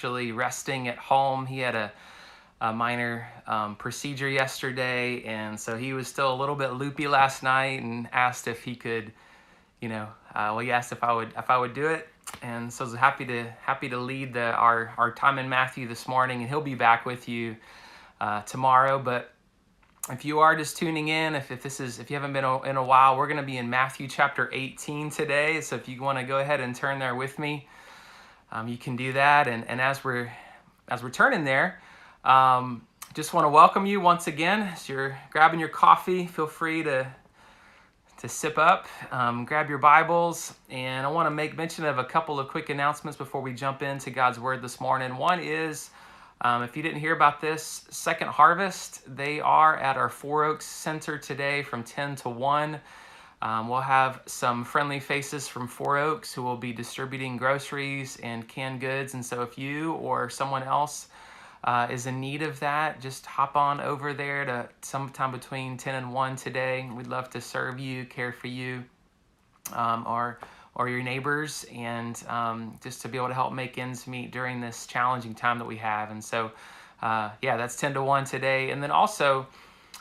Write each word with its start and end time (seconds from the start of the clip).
actually 0.00 0.32
resting 0.32 0.88
at 0.88 0.96
home. 0.96 1.44
He 1.44 1.58
had 1.58 1.74
a, 1.74 1.92
a 2.62 2.72
minor 2.72 3.28
um, 3.46 3.76
procedure 3.76 4.30
yesterday, 4.30 5.22
and 5.24 5.60
so 5.60 5.76
he 5.76 5.92
was 5.92 6.08
still 6.08 6.32
a 6.32 6.36
little 6.36 6.54
bit 6.54 6.72
loopy 6.72 7.06
last 7.06 7.42
night 7.42 7.82
and 7.82 8.08
asked 8.10 8.48
if 8.48 8.64
he 8.64 8.74
could, 8.74 9.12
you 9.82 9.90
know, 9.90 10.08
uh, 10.34 10.56
well, 10.56 10.60
he 10.60 10.72
asked 10.72 10.92
if 10.92 11.04
I 11.04 11.12
would 11.12 11.34
if 11.36 11.50
I 11.50 11.58
would 11.58 11.74
do 11.74 11.86
it, 11.86 12.08
and 12.40 12.72
so 12.72 12.82
I 12.82 12.88
was 12.88 12.96
happy 12.96 13.26
to 13.26 13.44
happy 13.60 13.90
to 13.90 13.98
lead 13.98 14.32
the 14.32 14.52
our 14.52 14.94
our 14.96 15.12
time 15.12 15.38
in 15.38 15.50
Matthew 15.50 15.86
this 15.86 16.08
morning, 16.08 16.40
and 16.40 16.48
he'll 16.48 16.62
be 16.62 16.74
back 16.74 17.04
with 17.04 17.28
you 17.28 17.56
uh, 18.22 18.40
tomorrow. 18.44 18.98
But 18.98 19.34
if 20.10 20.24
you 20.24 20.38
are 20.38 20.56
just 20.56 20.78
tuning 20.78 21.08
in, 21.08 21.34
if, 21.34 21.50
if 21.50 21.62
this 21.62 21.78
is 21.78 21.98
if 21.98 22.10
you 22.10 22.16
haven't 22.16 22.32
been 22.32 22.46
in 22.64 22.78
a 22.78 22.84
while, 22.84 23.18
we're 23.18 23.26
going 23.26 23.36
to 23.36 23.42
be 23.42 23.58
in 23.58 23.68
Matthew 23.68 24.08
chapter 24.08 24.48
18 24.50 25.10
today. 25.10 25.60
So 25.60 25.76
if 25.76 25.90
you 25.90 26.00
want 26.00 26.16
to 26.16 26.24
go 26.24 26.38
ahead 26.38 26.62
and 26.62 26.74
turn 26.74 26.98
there 26.98 27.14
with 27.14 27.38
me, 27.38 27.68
um, 28.52 28.68
you 28.68 28.76
can 28.76 28.96
do 28.96 29.12
that. 29.12 29.48
And, 29.48 29.66
and 29.68 29.80
as 29.80 30.04
we're 30.04 30.30
as 30.88 31.02
we're 31.02 31.10
turning 31.10 31.44
there, 31.44 31.80
um, 32.24 32.86
just 33.14 33.32
want 33.32 33.44
to 33.44 33.48
welcome 33.48 33.86
you 33.86 34.00
once 34.00 34.26
again. 34.26 34.62
As 34.62 34.88
you're 34.88 35.18
grabbing 35.30 35.60
your 35.60 35.68
coffee, 35.68 36.26
feel 36.26 36.46
free 36.46 36.82
to 36.82 37.06
to 38.20 38.28
sip 38.28 38.58
up, 38.58 38.86
um, 39.12 39.46
grab 39.46 39.70
your 39.70 39.78
Bibles, 39.78 40.52
and 40.68 41.06
I 41.06 41.10
want 41.10 41.24
to 41.24 41.30
make 41.30 41.56
mention 41.56 41.86
of 41.86 41.96
a 41.96 42.04
couple 42.04 42.38
of 42.38 42.48
quick 42.48 42.68
announcements 42.68 43.16
before 43.16 43.40
we 43.40 43.54
jump 43.54 43.80
into 43.80 44.10
God's 44.10 44.38
Word 44.38 44.60
this 44.60 44.78
morning. 44.78 45.16
One 45.16 45.40
is, 45.40 45.88
um, 46.42 46.62
if 46.62 46.76
you 46.76 46.82
didn't 46.82 47.00
hear 47.00 47.14
about 47.14 47.40
this, 47.40 47.86
Second 47.88 48.28
Harvest, 48.28 49.00
they 49.16 49.40
are 49.40 49.74
at 49.78 49.96
our 49.96 50.10
Four 50.10 50.44
Oaks 50.44 50.66
Center 50.66 51.16
today 51.16 51.62
from 51.62 51.82
10 51.82 52.16
to 52.16 52.28
1. 52.28 52.78
Um, 53.42 53.68
we'll 53.68 53.80
have 53.80 54.20
some 54.26 54.64
friendly 54.64 55.00
faces 55.00 55.48
from 55.48 55.66
Four 55.66 55.96
Oaks 55.96 56.32
who 56.32 56.42
will 56.42 56.58
be 56.58 56.72
distributing 56.72 57.38
groceries 57.38 58.18
and 58.22 58.46
canned 58.46 58.80
goods. 58.80 59.14
And 59.14 59.24
so 59.24 59.42
if 59.42 59.56
you 59.56 59.94
or 59.94 60.28
someone 60.28 60.62
else 60.62 61.08
uh, 61.64 61.88
is 61.90 62.06
in 62.06 62.20
need 62.20 62.42
of 62.42 62.60
that, 62.60 63.00
just 63.00 63.24
hop 63.24 63.56
on 63.56 63.80
over 63.80 64.12
there 64.12 64.44
to 64.44 64.68
sometime 64.82 65.32
between 65.32 65.78
10 65.78 65.94
and 65.94 66.12
1 66.12 66.36
today. 66.36 66.88
We'd 66.94 67.06
love 67.06 67.30
to 67.30 67.40
serve 67.40 67.78
you, 67.78 68.04
care 68.04 68.32
for 68.32 68.46
you, 68.46 68.84
um, 69.72 70.04
or, 70.06 70.38
or 70.74 70.90
your 70.90 71.02
neighbors, 71.02 71.64
and 71.74 72.22
um, 72.28 72.78
just 72.82 73.00
to 73.02 73.08
be 73.08 73.16
able 73.16 73.28
to 73.28 73.34
help 73.34 73.54
make 73.54 73.78
ends 73.78 74.06
meet 74.06 74.32
during 74.32 74.60
this 74.60 74.86
challenging 74.86 75.34
time 75.34 75.58
that 75.58 75.66
we 75.66 75.76
have. 75.78 76.10
And 76.10 76.22
so, 76.22 76.50
uh, 77.00 77.30
yeah, 77.40 77.56
that's 77.56 77.76
10 77.76 77.94
to 77.94 78.02
1 78.02 78.24
today. 78.24 78.70
And 78.70 78.82
then 78.82 78.90
also, 78.90 79.46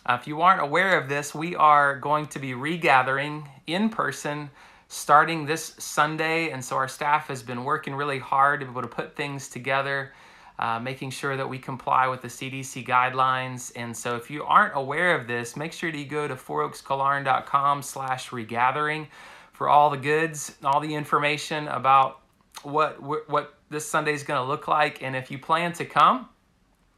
uh, 0.05 0.17
if 0.19 0.27
you 0.27 0.41
aren't 0.41 0.61
aware 0.61 0.99
of 0.99 1.09
this, 1.09 1.33
we 1.35 1.55
are 1.55 1.97
going 1.97 2.27
to 2.27 2.39
be 2.39 2.53
regathering 2.53 3.47
in 3.67 3.89
person 3.89 4.49
starting 4.87 5.45
this 5.45 5.75
Sunday. 5.77 6.49
And 6.49 6.63
so 6.63 6.75
our 6.75 6.87
staff 6.87 7.27
has 7.27 7.43
been 7.43 7.63
working 7.63 7.93
really 7.93 8.19
hard 8.19 8.59
to 8.61 8.65
be 8.65 8.71
able 8.71 8.81
to 8.81 8.87
put 8.87 9.15
things 9.15 9.49
together 9.49 10.11
uh, 10.59 10.77
making 10.77 11.09
sure 11.09 11.37
that 11.37 11.47
we 11.47 11.57
comply 11.57 12.07
with 12.07 12.21
the 12.21 12.27
CDC 12.27 12.85
guidelines. 12.85 13.71
And 13.77 13.95
so 13.95 14.17
if 14.17 14.29
you 14.29 14.43
aren't 14.43 14.75
aware 14.75 15.15
of 15.15 15.25
this, 15.25 15.55
make 15.55 15.71
sure 15.71 15.89
that 15.89 15.97
you 15.97 16.05
go 16.05 16.27
to 16.27 16.35
fouroakskillearn.com 16.35 17.81
slash 17.81 18.29
regathering 18.31 19.07
for 19.53 19.69
all 19.69 19.89
the 19.89 19.97
goods, 19.97 20.55
all 20.63 20.81
the 20.81 20.93
information 20.93 21.69
about 21.69 22.19
what, 22.63 23.01
what 23.01 23.53
this 23.69 23.85
Sunday 23.85 24.13
is 24.13 24.23
going 24.23 24.41
to 24.41 24.45
look 24.45 24.67
like. 24.67 25.01
And 25.01 25.15
if 25.15 25.31
you 25.31 25.39
plan 25.39 25.71
to 25.73 25.85
come, 25.85 26.27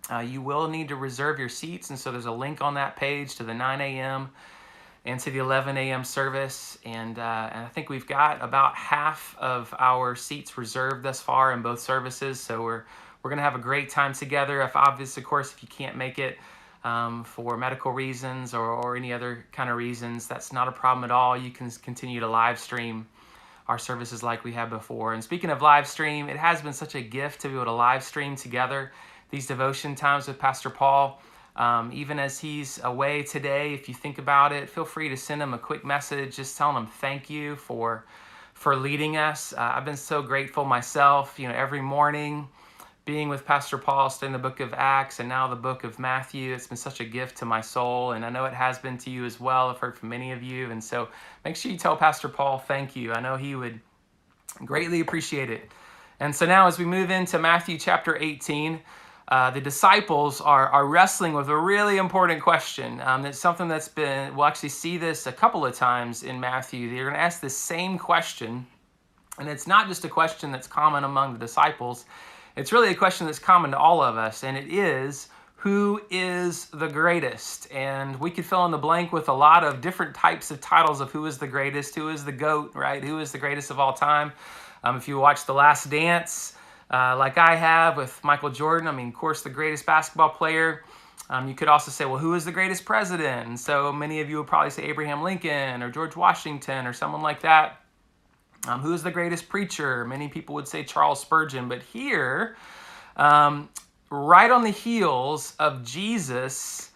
uh, 0.09 0.19
you 0.19 0.41
will 0.41 0.67
need 0.67 0.87
to 0.87 0.95
reserve 0.95 1.39
your 1.39 1.49
seats. 1.49 1.89
And 1.89 1.99
so 1.99 2.11
there's 2.11 2.25
a 2.25 2.31
link 2.31 2.61
on 2.61 2.73
that 2.75 2.95
page 2.95 3.35
to 3.35 3.43
the 3.43 3.53
9 3.53 3.81
a.m. 3.81 4.29
and 5.05 5.19
to 5.19 5.31
the 5.31 5.39
11 5.39 5.77
a.m. 5.77 6.03
service. 6.03 6.77
And, 6.85 7.19
uh, 7.19 7.49
and 7.53 7.65
I 7.65 7.69
think 7.69 7.89
we've 7.89 8.07
got 8.07 8.41
about 8.41 8.75
half 8.75 9.35
of 9.39 9.73
our 9.77 10.15
seats 10.15 10.57
reserved 10.57 11.03
thus 11.03 11.21
far 11.21 11.53
in 11.53 11.61
both 11.61 11.79
services. 11.79 12.39
So 12.39 12.63
we're 12.63 12.83
we're 13.23 13.35
to 13.35 13.41
have 13.41 13.55
a 13.55 13.59
great 13.59 13.89
time 13.89 14.13
together. 14.13 14.61
If 14.61 14.75
obvious, 14.75 15.17
of 15.17 15.23
course, 15.23 15.51
if 15.51 15.61
you 15.61 15.69
can't 15.69 15.95
make 15.95 16.17
it 16.17 16.37
um, 16.83 17.23
for 17.23 17.55
medical 17.55 17.91
reasons 17.91 18.53
or, 18.53 18.65
or 18.65 18.95
any 18.95 19.13
other 19.13 19.45
kind 19.51 19.69
of 19.69 19.77
reasons, 19.77 20.27
that's 20.27 20.51
not 20.51 20.67
a 20.67 20.71
problem 20.71 21.03
at 21.03 21.11
all. 21.11 21.37
You 21.37 21.51
can 21.51 21.69
continue 21.69 22.19
to 22.19 22.27
live 22.27 22.57
stream 22.57 23.07
our 23.67 23.77
services 23.77 24.23
like 24.23 24.43
we 24.43 24.51
have 24.53 24.69
before. 24.69 25.13
And 25.13 25.23
speaking 25.23 25.49
of 25.49 25.61
live 25.61 25.87
stream, 25.87 26.29
it 26.29 26.37
has 26.37 26.61
been 26.61 26.73
such 26.73 26.95
a 26.95 27.01
gift 27.01 27.41
to 27.41 27.47
be 27.47 27.53
able 27.53 27.65
to 27.65 27.71
live 27.71 28.03
stream 28.03 28.35
together 28.35 28.91
these 29.31 29.47
devotion 29.47 29.95
times 29.95 30.27
with 30.27 30.37
Pastor 30.37 30.69
Paul. 30.69 31.21
Um, 31.55 31.91
even 31.93 32.19
as 32.19 32.39
he's 32.39 32.79
away 32.83 33.23
today, 33.23 33.73
if 33.73 33.89
you 33.89 33.95
think 33.95 34.17
about 34.17 34.53
it, 34.53 34.69
feel 34.69 34.85
free 34.85 35.09
to 35.09 35.17
send 35.17 35.41
him 35.41 35.53
a 35.53 35.57
quick 35.57 35.83
message, 35.83 36.35
just 36.35 36.57
telling 36.57 36.77
him 36.77 36.85
thank 36.85 37.29
you 37.29 37.55
for 37.55 38.05
for 38.53 38.75
leading 38.75 39.17
us. 39.17 39.53
Uh, 39.53 39.71
I've 39.75 39.85
been 39.85 39.97
so 39.97 40.21
grateful 40.21 40.63
myself. 40.65 41.39
You 41.39 41.47
know, 41.47 41.55
every 41.55 41.81
morning 41.81 42.47
being 43.05 43.27
with 43.27 43.45
Pastor 43.45 43.77
Paul, 43.77 44.09
studying 44.09 44.33
the 44.33 44.39
book 44.39 44.59
of 44.59 44.73
Acts 44.73 45.19
and 45.19 45.27
now 45.27 45.47
the 45.47 45.55
book 45.55 45.83
of 45.83 45.97
Matthew. 45.97 46.53
It's 46.53 46.67
been 46.67 46.77
such 46.77 46.99
a 46.99 47.05
gift 47.05 47.37
to 47.37 47.45
my 47.45 47.59
soul, 47.59 48.11
and 48.11 48.23
I 48.23 48.29
know 48.29 48.45
it 48.45 48.53
has 48.53 48.77
been 48.77 48.97
to 48.99 49.09
you 49.09 49.25
as 49.25 49.39
well. 49.39 49.69
I've 49.69 49.79
heard 49.79 49.97
from 49.97 50.09
many 50.09 50.31
of 50.31 50.43
you, 50.43 50.69
and 50.69 50.83
so 50.83 51.07
make 51.43 51.55
sure 51.55 51.71
you 51.71 51.77
tell 51.77 51.97
Pastor 51.97 52.29
Paul 52.29 52.59
thank 52.59 52.95
you. 52.95 53.11
I 53.13 53.19
know 53.19 53.37
he 53.37 53.55
would 53.55 53.79
greatly 54.63 54.99
appreciate 54.99 55.49
it. 55.49 55.71
And 56.19 56.35
so 56.35 56.45
now, 56.45 56.67
as 56.67 56.77
we 56.77 56.85
move 56.85 57.09
into 57.09 57.39
Matthew 57.39 57.79
chapter 57.79 58.15
18, 58.15 58.79
uh, 59.27 59.49
the 59.51 59.61
disciples 59.61 60.41
are, 60.41 60.67
are 60.69 60.85
wrestling 60.87 61.33
with 61.33 61.49
a 61.49 61.57
really 61.57 61.97
important 61.97 62.41
question. 62.41 62.99
Um, 63.01 63.25
it's 63.25 63.39
something 63.39 63.67
that's 63.67 63.87
been, 63.87 64.35
we'll 64.35 64.45
actually 64.45 64.69
see 64.69 64.97
this 64.97 65.27
a 65.27 65.31
couple 65.31 65.65
of 65.65 65.75
times 65.75 66.23
in 66.23 66.39
Matthew. 66.39 66.89
They're 66.89 67.05
going 67.05 67.15
to 67.15 67.19
ask 67.19 67.39
the 67.39 67.49
same 67.49 67.97
question, 67.97 68.65
and 69.39 69.47
it's 69.47 69.67
not 69.67 69.87
just 69.87 70.03
a 70.03 70.09
question 70.09 70.51
that's 70.51 70.67
common 70.67 71.03
among 71.03 71.33
the 71.33 71.39
disciples, 71.39 72.05
it's 72.57 72.73
really 72.73 72.89
a 72.89 72.95
question 72.95 73.25
that's 73.25 73.39
common 73.39 73.71
to 73.71 73.77
all 73.77 74.03
of 74.03 74.17
us, 74.17 74.43
and 74.43 74.57
it 74.57 74.71
is 74.73 75.29
who 75.61 76.01
is 76.09 76.65
the 76.73 76.87
greatest? 76.87 77.71
And 77.71 78.19
we 78.19 78.31
could 78.31 78.45
fill 78.45 78.65
in 78.65 78.71
the 78.71 78.79
blank 78.79 79.13
with 79.13 79.29
a 79.29 79.33
lot 79.33 79.63
of 79.63 79.79
different 79.79 80.15
types 80.15 80.49
of 80.49 80.59
titles 80.59 81.01
of 81.01 81.11
who 81.11 81.27
is 81.27 81.37
the 81.37 81.45
greatest, 81.45 81.93
who 81.93 82.09
is 82.09 82.25
the 82.25 82.31
GOAT, 82.31 82.73
right? 82.73 83.03
Who 83.03 83.19
is 83.19 83.31
the 83.31 83.37
greatest 83.37 83.69
of 83.69 83.79
all 83.79 83.93
time? 83.93 84.33
Um, 84.83 84.97
if 84.97 85.07
you 85.07 85.19
watch 85.19 85.45
The 85.45 85.53
Last 85.53 85.87
Dance, 85.91 86.53
uh, 86.91 87.15
like 87.17 87.37
I 87.37 87.55
have 87.55 87.97
with 87.97 88.21
Michael 88.23 88.49
Jordan, 88.49 88.87
I 88.87 88.91
mean, 88.91 89.07
of 89.07 89.13
course, 89.13 89.41
the 89.41 89.49
greatest 89.49 89.85
basketball 89.85 90.29
player. 90.29 90.83
Um, 91.29 91.47
you 91.47 91.55
could 91.55 91.69
also 91.69 91.91
say, 91.91 92.03
well, 92.03 92.17
who 92.17 92.33
is 92.33 92.43
the 92.43 92.51
greatest 92.51 92.83
president? 92.83 93.57
So 93.59 93.93
many 93.93 94.19
of 94.19 94.29
you 94.29 94.37
would 94.37 94.47
probably 94.47 94.69
say 94.69 94.83
Abraham 94.83 95.23
Lincoln 95.23 95.81
or 95.81 95.89
George 95.89 96.15
Washington 96.15 96.85
or 96.85 96.91
someone 96.91 97.21
like 97.21 97.41
that. 97.41 97.81
Um, 98.67 98.81
who 98.81 98.93
is 98.93 99.01
the 99.01 99.11
greatest 99.11 99.47
preacher? 99.47 100.05
Many 100.05 100.27
people 100.27 100.53
would 100.55 100.67
say 100.67 100.83
Charles 100.83 101.21
Spurgeon, 101.21 101.69
but 101.69 101.81
here, 101.81 102.57
um, 103.15 103.69
right 104.09 104.51
on 104.51 104.63
the 104.63 104.69
heels 104.69 105.55
of 105.57 105.83
Jesus 105.83 106.91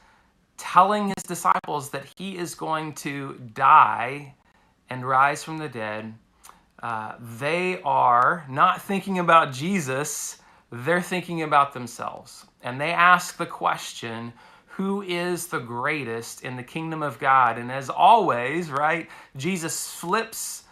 telling 0.58 1.08
his 1.08 1.24
disciples 1.24 1.90
that 1.90 2.06
he 2.18 2.38
is 2.38 2.56
going 2.56 2.94
to 2.94 3.40
die 3.54 4.36
and 4.90 5.08
rise 5.08 5.44
from 5.44 5.58
the 5.58 5.68
dead, 5.70 6.14
uh, 6.82 7.14
they 7.40 7.82
are 7.84 8.46
not 8.50 8.82
thinking 8.82 9.20
about 9.20 9.54
Jesus, 9.54 10.38
they're 10.72 11.02
thinking 11.02 11.44
about 11.44 11.74
themselves. 11.74 12.46
And 12.64 12.80
they 12.80 12.92
ask 12.92 13.38
the 13.38 13.46
question, 13.46 14.34
who 14.68 15.02
is 15.04 15.48
the 15.48 15.60
greatest 15.60 16.44
in 16.44 16.58
the 16.58 16.64
kingdom 16.64 17.02
of 17.02 17.18
God? 17.18 17.58
And 17.58 17.72
as 17.72 17.90
always, 17.90 18.70
right, 18.70 19.10
Jesus 19.38 19.90
flips 19.90 20.64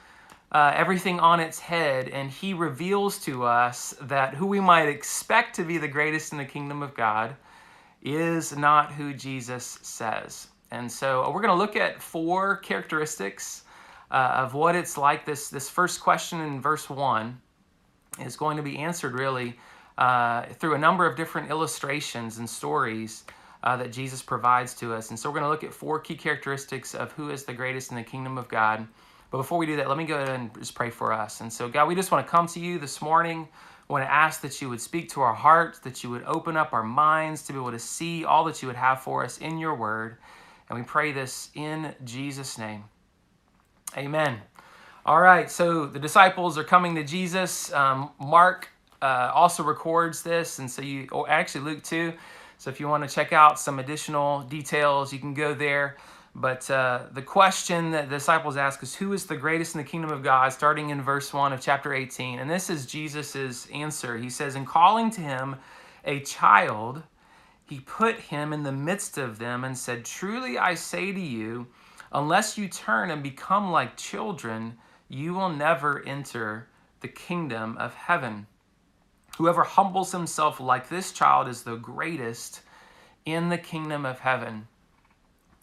uh, 0.52 0.72
everything 0.76 1.20
on 1.20 1.40
its 1.40 1.58
head, 1.58 2.10
and 2.10 2.30
he 2.30 2.54
reveals 2.54 3.18
to 3.20 3.44
us 3.44 3.96
that 4.02 4.36
who 4.36 4.46
we 4.46 4.60
might 4.60 4.90
expect 4.90 5.56
to 5.56 5.64
be 5.64 5.78
the 5.78 5.88
greatest 5.88 6.32
in 6.32 6.38
the 6.38 6.46
kingdom 6.46 6.84
of 6.84 6.94
God 6.94 7.36
is 8.04 8.56
not 8.56 8.92
who 8.92 9.14
Jesus 9.14 9.80
says. 9.82 10.48
And 10.70 10.92
so 10.92 11.24
uh, 11.24 11.32
we're 11.32 11.42
going 11.42 11.56
to 11.56 11.64
look 11.64 11.76
at 11.76 12.02
four 12.02 12.58
characteristics 12.58 13.63
uh, 14.14 14.36
of 14.38 14.54
what 14.54 14.76
it's 14.76 14.98
like. 14.98 15.26
This, 15.26 15.50
this 15.50 15.70
first 15.70 16.00
question 16.00 16.40
in 16.40 16.62
verse 16.62 16.90
1 16.90 17.42
is 18.22 18.38
going 18.38 18.56
to 18.58 18.64
be 18.64 18.78
answered 18.78 19.20
really 19.20 19.58
uh, 19.98 20.44
through 20.54 20.76
a 20.76 20.78
number 20.78 21.06
of 21.06 21.18
different 21.18 21.50
illustrations 21.50 22.38
and 22.38 22.48
stories 22.48 23.24
uh, 23.64 23.76
that 23.78 23.92
Jesus 23.92 24.22
provides 24.22 24.76
to 24.76 24.94
us. 24.94 25.10
And 25.10 25.20
so 25.20 25.30
we're 25.30 25.40
going 25.40 25.46
to 25.46 25.50
look 25.50 25.64
at 25.64 25.74
four 25.74 26.00
key 26.00 26.16
characteristics 26.16 26.94
of 26.94 27.12
who 27.14 27.32
is 27.32 27.44
the 27.44 27.54
greatest 27.54 27.90
in 27.92 27.98
the 27.98 28.04
kingdom 28.04 28.38
of 28.38 28.48
God. 28.48 28.88
But 29.32 29.38
before 29.40 29.58
we 29.58 29.66
do 29.66 29.76
that, 29.78 29.90
let 29.90 29.98
me 29.98 30.06
go 30.06 30.16
ahead 30.16 30.30
and 30.30 30.54
just 30.60 30.76
pray 30.76 30.92
for 30.92 31.12
us. 31.12 31.42
And 31.42 31.52
so, 31.52 31.68
God, 31.68 31.88
we 31.88 31.96
just 31.96 32.12
want 32.12 32.26
to 32.26 32.30
come 32.30 32.46
to 32.48 32.60
you 32.60 32.78
this 32.78 33.02
morning. 33.02 33.48
I 33.90 33.94
want 33.94 34.06
to 34.06 34.12
ask 34.12 34.42
that 34.42 34.62
you 34.62 34.70
would 34.70 34.82
speak 34.82 35.10
to 35.10 35.22
our 35.22 35.34
hearts, 35.34 35.80
that 35.80 36.04
you 36.04 36.12
would 36.12 36.24
open 36.24 36.56
up 36.56 36.72
our 36.72 36.84
minds 36.84 37.42
to 37.44 37.54
be 37.54 37.58
able 37.58 37.72
to 37.72 37.80
see 37.80 38.26
all 38.26 38.44
that 38.46 38.62
you 38.62 38.68
would 38.68 38.78
have 38.78 39.02
for 39.02 39.24
us 39.24 39.40
in 39.40 39.58
your 39.58 39.76
word. 39.76 40.18
And 40.70 40.78
we 40.78 40.86
pray 40.86 41.12
this 41.12 41.50
in 41.56 41.96
Jesus' 42.04 42.60
name. 42.60 42.84
Amen. 43.96 44.42
All 45.06 45.22
right, 45.22 45.52
so 45.52 45.86
the 45.86 46.00
disciples 46.00 46.58
are 46.58 46.64
coming 46.64 46.96
to 46.96 47.04
Jesus. 47.04 47.72
Um, 47.74 48.10
Mark 48.20 48.70
uh, 49.02 49.32
also 49.34 49.62
records 49.64 50.24
this, 50.24 50.60
and 50.60 50.72
so 50.72 50.82
you, 50.82 51.08
or 51.12 51.30
actually 51.30 51.66
Luke 51.66 51.84
too. 51.84 52.14
So 52.58 52.70
if 52.70 52.80
you 52.80 52.88
want 52.88 53.08
to 53.08 53.14
check 53.14 53.34
out 53.34 53.60
some 53.60 53.80
additional 53.80 54.42
details, 54.44 55.12
you 55.12 55.20
can 55.20 55.34
go 55.34 55.54
there. 55.54 55.98
But 56.36 56.70
uh, 56.72 57.04
the 57.12 57.22
question 57.22 57.92
that 57.92 58.10
the 58.10 58.16
disciples 58.16 58.58
ask 58.58 58.82
is, 58.82 58.96
Who 58.96 59.14
is 59.14 59.26
the 59.26 59.38
greatest 59.38 59.76
in 59.76 59.80
the 59.80 59.88
kingdom 59.88 60.10
of 60.10 60.24
God? 60.24 60.52
starting 60.54 60.90
in 60.90 61.02
verse 61.02 61.32
1 61.32 61.54
of 61.54 61.62
chapter 61.62 61.94
18. 61.94 62.40
And 62.40 62.50
this 62.50 62.70
is 62.70 62.86
Jesus' 62.86 63.68
answer. 63.68 64.18
He 64.18 64.30
says, 64.30 64.56
In 64.56 64.66
calling 64.66 65.12
to 65.12 65.22
him 65.22 65.58
a 66.06 66.22
child, 66.22 67.04
he 67.66 67.82
put 67.82 68.16
him 68.16 68.54
in 68.54 68.64
the 68.64 68.72
midst 68.72 69.18
of 69.18 69.38
them 69.38 69.64
and 69.64 69.78
said, 69.78 70.06
Truly 70.06 70.58
I 70.58 70.74
say 70.74 71.12
to 71.12 71.20
you, 71.20 71.68
unless 72.14 72.58
you 72.58 72.68
turn 72.68 73.10
and 73.10 73.24
become 73.24 73.72
like 73.72 73.98
children, 73.98 74.78
you 75.10 75.34
will 75.34 75.50
never 75.50 76.04
enter 76.06 76.68
the 77.02 77.08
kingdom 77.08 77.78
of 77.78 77.94
heaven. 77.94 78.48
Whoever 79.38 79.64
humbles 79.64 80.12
himself 80.12 80.60
like 80.60 80.90
this 80.90 81.12
child 81.12 81.48
is 81.48 81.64
the 81.64 81.76
greatest 81.76 82.62
in 83.26 83.50
the 83.50 83.58
kingdom 83.58 84.06
of 84.06 84.20
heaven. 84.20 84.68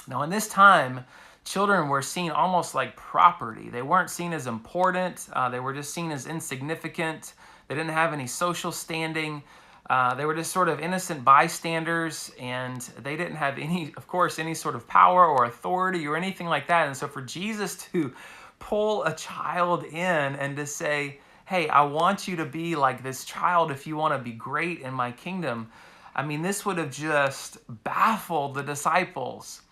Now, 0.09 0.23
in 0.23 0.31
this 0.31 0.49
time, 0.49 1.05
children 1.45 1.89
were 1.89 2.03
seen 2.03 2.31
almost 2.31 2.75
like 2.75 2.97
property. 2.97 3.71
They 3.71 3.83
weren't 3.83 4.11
seen 4.11 4.33
as 4.33 4.47
important, 4.47 5.29
uh, 5.33 5.49
they 5.49 5.61
were 5.61 5.73
just 5.73 5.95
seen 5.95 6.11
as 6.11 6.27
insignificant. 6.27 7.35
They 7.69 7.77
didn't 7.77 7.93
have 7.93 8.13
any 8.13 8.27
social 8.27 8.73
standing. 8.73 9.45
Uh, 9.91 10.15
they 10.15 10.25
were 10.25 10.37
just 10.37 10.53
sort 10.53 10.69
of 10.69 10.79
innocent 10.79 11.25
bystanders, 11.25 12.31
and 12.39 12.81
they 13.03 13.17
didn't 13.17 13.35
have 13.35 13.59
any, 13.59 13.93
of 13.97 14.07
course, 14.07 14.39
any 14.39 14.55
sort 14.55 14.77
of 14.77 14.87
power 14.87 15.27
or 15.27 15.47
authority 15.47 16.07
or 16.07 16.17
anything 16.17 16.47
like 16.47 16.69
that. 16.69 16.87
And 16.87 16.97
so, 16.97 17.09
for 17.09 17.21
Jesus 17.21 17.77
to 17.93 18.15
pull 18.61 19.03
a 19.03 19.13
child 19.17 19.83
in 19.83 19.97
and 20.37 20.57
to 20.57 20.65
say, 20.65 21.19
Hey, 21.45 21.69
I 21.69 21.83
want 21.83 22.29
you 22.29 22.37
to 22.37 22.45
be 22.45 22.77
like 22.77 23.03
this 23.03 23.25
child 23.25 23.73
if 23.73 23.85
you 23.85 23.97
want 23.97 24.15
to 24.15 24.23
be 24.23 24.31
great 24.31 24.81
in 24.81 24.95
my 24.95 25.11
kingdom. 25.11 25.69
I 26.15 26.25
mean, 26.25 26.43
this 26.43 26.65
would 26.65 26.79
have 26.79 26.93
just 26.93 27.59
baffled 27.83 28.55
the 28.55 28.63
disciples. 28.63 29.63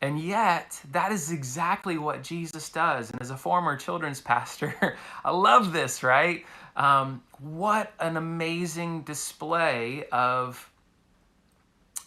And 0.00 0.20
yet, 0.20 0.80
that 0.92 1.10
is 1.10 1.32
exactly 1.32 1.98
what 1.98 2.22
Jesus 2.22 2.68
does. 2.68 3.10
And 3.10 3.20
as 3.20 3.30
a 3.30 3.36
former 3.36 3.74
children's 3.76 4.20
pastor, 4.32 4.96
I 5.24 5.32
love 5.32 5.72
this, 5.72 6.04
right? 6.04 6.44
Um, 6.76 7.22
what 7.38 7.92
an 8.00 8.16
amazing 8.16 9.02
display 9.02 10.06
of 10.10 10.70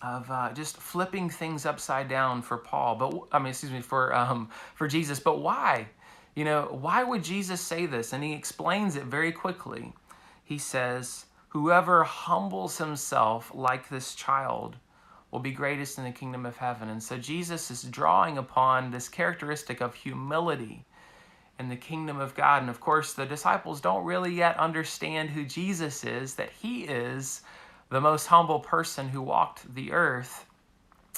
of 0.01 0.29
uh, 0.29 0.53
just 0.53 0.77
flipping 0.77 1.27
things 1.27 1.65
upside 1.65 2.07
down 2.07 2.43
for 2.43 2.57
Paul, 2.57 2.95
but 2.95 3.35
I 3.35 3.39
mean, 3.39 3.49
excuse 3.49 3.71
me, 3.71 3.81
for 3.81 4.13
um, 4.13 4.49
for 4.75 4.87
Jesus. 4.87 5.19
But 5.19 5.39
why? 5.39 5.87
You 6.35 6.45
know, 6.45 6.67
why 6.69 7.03
would 7.03 7.23
Jesus 7.23 7.61
say 7.61 7.87
this? 7.87 8.13
And 8.13 8.23
he 8.23 8.33
explains 8.33 8.95
it 8.95 9.05
very 9.05 9.31
quickly. 9.31 9.93
He 10.43 10.57
says, 10.57 11.25
"Whoever 11.49 12.03
humbles 12.03 12.77
himself 12.77 13.51
like 13.53 13.89
this 13.89 14.15
child." 14.15 14.77
will 15.29 15.39
be 15.39 15.51
greatest 15.51 15.97
in 15.97 16.05
the 16.05 16.11
kingdom 16.11 16.45
of 16.45 16.55
heaven. 16.55 16.87
And 16.87 17.03
so 17.03 17.17
Jesus 17.17 17.69
is 17.69 17.83
drawing 17.83 18.37
upon 18.37 18.91
this 18.91 19.09
characteristic 19.09 19.81
of 19.81 19.93
humility 19.93 20.85
in 21.59 21.69
the 21.69 21.75
kingdom 21.75 22.19
of 22.19 22.35
God. 22.35 22.61
And 22.61 22.69
of 22.69 22.79
course, 22.79 23.13
the 23.13 23.25
disciples 23.25 23.81
don't 23.81 24.05
really 24.05 24.33
yet 24.33 24.57
understand 24.59 25.29
who 25.29 25.43
Jesus 25.43 26.03
is, 26.03 26.35
that 26.35 26.51
he 26.51 26.83
is 26.83 27.41
the 27.89 28.01
most 28.01 28.27
humble 28.27 28.59
person 28.59 29.07
who 29.09 29.21
walked 29.21 29.73
the 29.73 29.91
earth. 29.91 30.45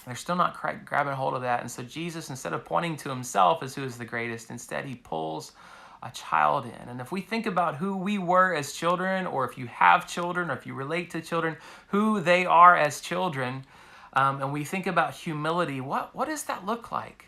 They're 0.05 0.15
still 0.15 0.35
not 0.35 0.57
grabbing 0.85 1.13
hold 1.13 1.33
of 1.33 1.41
that. 1.41 1.61
And 1.61 1.69
so 1.69 1.83
Jesus, 1.83 2.29
instead 2.29 2.53
of 2.53 2.63
pointing 2.63 2.95
to 2.97 3.09
himself 3.09 3.61
as 3.63 3.75
who 3.75 3.83
is 3.83 3.97
the 3.97 4.05
greatest, 4.05 4.49
instead 4.49 4.85
he 4.85 4.95
pulls 4.95 5.51
a 6.01 6.11
child 6.11 6.65
in. 6.65 6.89
And 6.89 7.01
if 7.01 7.11
we 7.11 7.21
think 7.21 7.45
about 7.45 7.75
who 7.75 7.97
we 7.97 8.17
were 8.17 8.55
as 8.55 8.71
children, 8.71 9.27
or 9.27 9.43
if 9.49 9.57
you 9.57 9.67
have 9.67 10.07
children, 10.07 10.49
or 10.49 10.53
if 10.53 10.65
you 10.65 10.73
relate 10.73 11.11
to 11.11 11.21
children, 11.21 11.57
who 11.89 12.21
they 12.21 12.45
are 12.45 12.77
as 12.77 13.01
children, 13.01 13.65
um, 14.13 14.41
and 14.41 14.53
we 14.53 14.63
think 14.63 14.87
about 14.87 15.13
humility, 15.13 15.81
what, 15.81 16.15
what 16.15 16.29
does 16.29 16.43
that 16.43 16.65
look 16.65 16.91
like? 16.91 17.25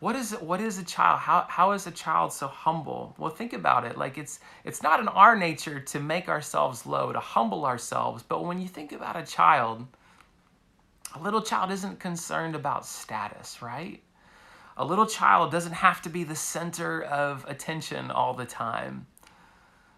What 0.00 0.14
is 0.14 0.30
what 0.32 0.60
is 0.60 0.78
a 0.78 0.84
child? 0.84 1.20
How, 1.20 1.46
how 1.48 1.72
is 1.72 1.86
a 1.86 1.90
child 1.90 2.32
so 2.32 2.46
humble? 2.46 3.16
Well, 3.18 3.30
think 3.30 3.52
about 3.52 3.84
it. 3.84 3.98
Like 3.98 4.16
it's 4.16 4.38
it's 4.64 4.82
not 4.82 5.00
in 5.00 5.08
our 5.08 5.34
nature 5.36 5.80
to 5.80 5.98
make 6.00 6.28
ourselves 6.28 6.86
low, 6.86 7.12
to 7.12 7.18
humble 7.18 7.64
ourselves. 7.64 8.22
But 8.22 8.44
when 8.44 8.60
you 8.60 8.68
think 8.68 8.92
about 8.92 9.16
a 9.16 9.24
child, 9.24 9.84
a 11.16 11.20
little 11.20 11.42
child 11.42 11.72
isn't 11.72 11.98
concerned 11.98 12.54
about 12.54 12.86
status, 12.86 13.60
right? 13.60 14.00
A 14.76 14.84
little 14.84 15.06
child 15.06 15.50
doesn't 15.50 15.72
have 15.72 16.00
to 16.02 16.08
be 16.08 16.22
the 16.22 16.36
center 16.36 17.02
of 17.02 17.44
attention 17.48 18.12
all 18.12 18.34
the 18.34 18.46
time. 18.46 19.06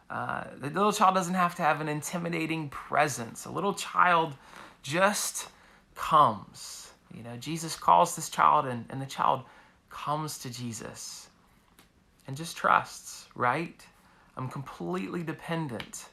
Uh, 0.09 0.45
the 0.59 0.71
little 0.71 0.93
child 0.93 1.15
doesn't 1.15 1.35
have 1.35 1.55
to 1.57 1.63
have 1.63 1.83
an 1.83 1.89
intimidating 1.89 2.71
presence. 2.71 3.45
A 3.45 3.51
little 3.51 3.75
child 3.75 4.35
just 4.83 5.49
comes. 5.95 6.91
You 7.15 7.23
know, 7.23 7.37
Jesus 7.37 7.77
calls 7.77 8.17
this 8.17 8.31
child, 8.31 8.67
and, 8.67 8.87
and 8.89 9.03
the 9.03 9.07
child 9.07 9.43
comes 9.91 10.39
to 10.39 10.51
Jesus 10.51 11.29
and 12.27 12.37
just 12.37 12.57
trusts, 12.57 13.27
right? 13.35 13.85
I'm 14.37 14.49
completely 14.49 15.23
dependent 15.23 16.07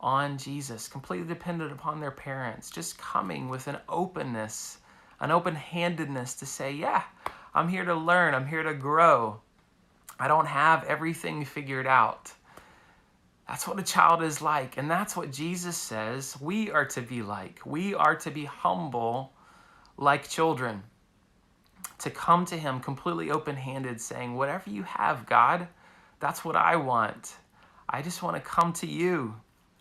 on 0.00 0.38
Jesus, 0.38 0.88
completely 0.88 1.26
dependent 1.26 1.72
upon 1.72 2.00
their 2.00 2.12
parents, 2.12 2.70
just 2.70 2.98
coming 2.98 3.48
with 3.48 3.66
an 3.66 3.78
openness, 3.88 4.78
an 5.20 5.30
open 5.30 5.54
handedness 5.54 6.34
to 6.34 6.46
say, 6.46 6.72
Yeah, 6.72 7.02
I'm 7.54 7.68
here 7.68 7.84
to 7.84 7.94
learn, 7.94 8.34
I'm 8.34 8.46
here 8.46 8.62
to 8.62 8.74
grow. 8.74 9.40
I 10.20 10.28
don't 10.28 10.46
have 10.46 10.84
everything 10.84 11.44
figured 11.44 11.86
out. 11.86 12.32
That's 13.48 13.66
what 13.66 13.78
a 13.78 13.82
child 13.82 14.22
is 14.22 14.42
like. 14.42 14.76
And 14.76 14.90
that's 14.90 15.16
what 15.16 15.32
Jesus 15.32 15.76
says 15.76 16.36
we 16.40 16.70
are 16.70 16.84
to 16.86 17.00
be 17.00 17.22
like. 17.22 17.60
We 17.64 17.94
are 17.94 18.16
to 18.16 18.30
be 18.30 18.44
humble 18.44 19.32
like 19.96 20.28
children, 20.28 20.82
to 21.98 22.10
come 22.10 22.44
to 22.46 22.56
Him 22.56 22.80
completely 22.80 23.30
open 23.30 23.56
handed, 23.56 24.00
saying, 24.00 24.34
Whatever 24.34 24.70
you 24.70 24.82
have, 24.84 25.26
God, 25.26 25.68
that's 26.20 26.44
what 26.44 26.56
I 26.56 26.76
want. 26.76 27.36
I 27.88 28.02
just 28.02 28.22
want 28.22 28.36
to 28.36 28.42
come 28.42 28.72
to 28.74 28.86
you. 28.86 29.34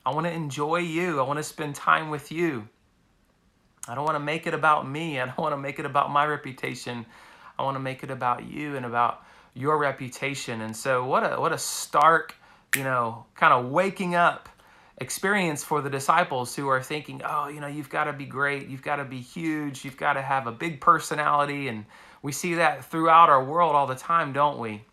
I 0.06 0.14
want 0.14 0.26
to 0.26 0.32
enjoy 0.32 0.78
you. 0.78 1.20
I 1.20 1.24
want 1.24 1.38
to 1.38 1.44
spend 1.44 1.76
time 1.76 2.10
with 2.10 2.32
you. 2.32 2.68
I 3.88 3.96
don't 3.96 4.06
want 4.06 4.16
to 4.16 4.24
make 4.24 4.48
it 4.48 4.54
about 4.54 4.90
me. 4.90 5.20
I 5.20 5.26
don't 5.26 5.38
want 5.38 5.54
to 5.54 5.58
make 5.58 5.80
it 5.80 5.86
about 5.86 6.12
my 6.12 6.26
reputation. 6.26 7.06
I 7.60 7.64
want 7.64 7.76
to 7.76 7.80
make 7.80 8.04
it 8.04 8.12
about 8.12 8.46
you 8.46 8.76
and 8.76 8.86
about 8.86 9.24
your 9.54 9.78
reputation. 9.78 10.62
And 10.62 10.76
so, 10.76 11.06
what 11.06 11.24
a 11.24 11.40
what 11.40 11.52
a 11.52 11.58
stark 11.58 12.36
you 12.76 12.84
know, 12.84 13.26
kind 13.36 13.54
of 13.54 13.72
waking 13.72 14.16
up 14.16 14.50
experience 15.00 15.64
for 15.64 15.82
the 15.82 15.90
disciples 15.90 16.56
who 16.56 16.68
are 16.68 16.82
thinking, 16.82 17.22
oh, 17.24 17.48
you 17.48 17.60
know, 17.60 17.68
you've 17.68 17.90
got 17.90 18.06
to 18.06 18.14
be 18.14 18.26
great, 18.26 18.68
you've 18.68 18.82
got 18.82 18.98
to 18.98 19.06
be 19.06 19.20
huge, 19.20 19.86
you've 19.86 19.98
got 19.98 20.14
to 20.14 20.22
have 20.22 20.48
a 20.48 20.52
big 20.52 20.82
personality. 20.82 21.68
And 21.68 21.86
we 22.22 22.32
see 22.32 22.56
that 22.56 22.86
throughout 22.86 23.30
our 23.30 23.44
world 23.44 23.76
all 23.76 23.88
the 23.88 23.96
time, 23.96 24.34
don't 24.34 24.60
we? 24.60 24.84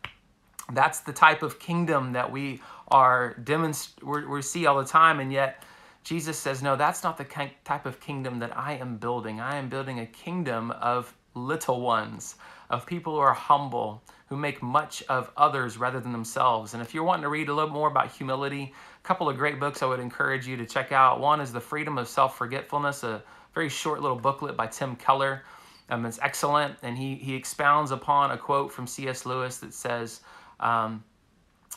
That's 0.73 1.01
the 1.01 1.13
type 1.13 1.43
of 1.43 1.59
kingdom 1.59 2.13
that 2.13 2.31
we 2.31 2.61
are 2.89 3.35
demonst- 3.43 4.03
we 4.03 4.43
see 4.43 4.67
all 4.67 4.79
the 4.79 4.89
time. 4.89 5.21
And 5.21 5.33
yet, 5.33 5.63
Jesus 6.05 6.39
says, 6.39 6.63
no, 6.63 6.77
that's 6.77 7.03
not 7.03 7.17
the 7.17 7.25
type 7.65 7.87
of 7.87 8.01
kingdom 8.01 8.39
that 8.41 8.57
I 8.57 8.75
am 8.75 8.99
building. 8.99 9.41
I 9.41 9.57
am 9.57 9.69
building 9.69 10.01
a 10.01 10.07
kingdom 10.07 10.71
of 10.71 11.15
little 11.35 11.81
ones, 11.81 12.37
of 12.71 12.87
people 12.87 13.15
who 13.15 13.21
are 13.21 13.33
humble, 13.33 14.03
who 14.27 14.37
make 14.37 14.63
much 14.63 15.03
of 15.09 15.31
others 15.37 15.79
rather 15.79 16.01
than 16.01 16.13
themselves. 16.13 16.75
And 16.75 16.83
if 16.83 16.95
you're 16.95 17.05
wanting 17.05 17.23
to 17.23 17.29
read 17.29 17.49
a 17.49 17.55
little 17.55 17.71
more 17.71 17.89
about 17.89 18.13
humility, 18.13 18.73
a 19.03 19.07
couple 19.07 19.29
of 19.29 19.37
great 19.37 19.59
books 19.59 19.83
I 19.83 19.87
would 19.87 20.01
encourage 20.01 20.47
you 20.47 20.57
to 20.59 20.67
check 20.67 20.93
out. 20.93 21.21
One 21.21 21.41
is 21.41 21.53
The 21.53 21.61
Freedom 21.61 21.99
of 21.99 22.09
Self 22.09 22.37
Forgetfulness, 22.37 23.03
a 23.03 23.23
very 23.55 23.69
short 23.69 24.03
little 24.03 24.19
booklet 24.19 24.57
by 24.57 24.67
Tim 24.67 24.97
Keller. 24.97 25.43
Um, 25.91 26.07
it's 26.07 26.19
excellent, 26.23 26.77
and 26.83 26.97
he, 26.97 27.15
he 27.17 27.35
expounds 27.35 27.91
upon 27.91 28.31
a 28.31 28.39
quote 28.39 28.73
from 28.73 28.87
C.S. 28.87 29.27
Lewis 29.27 29.59
that 29.59 29.75
says, 29.75 30.21
um, 30.61 31.05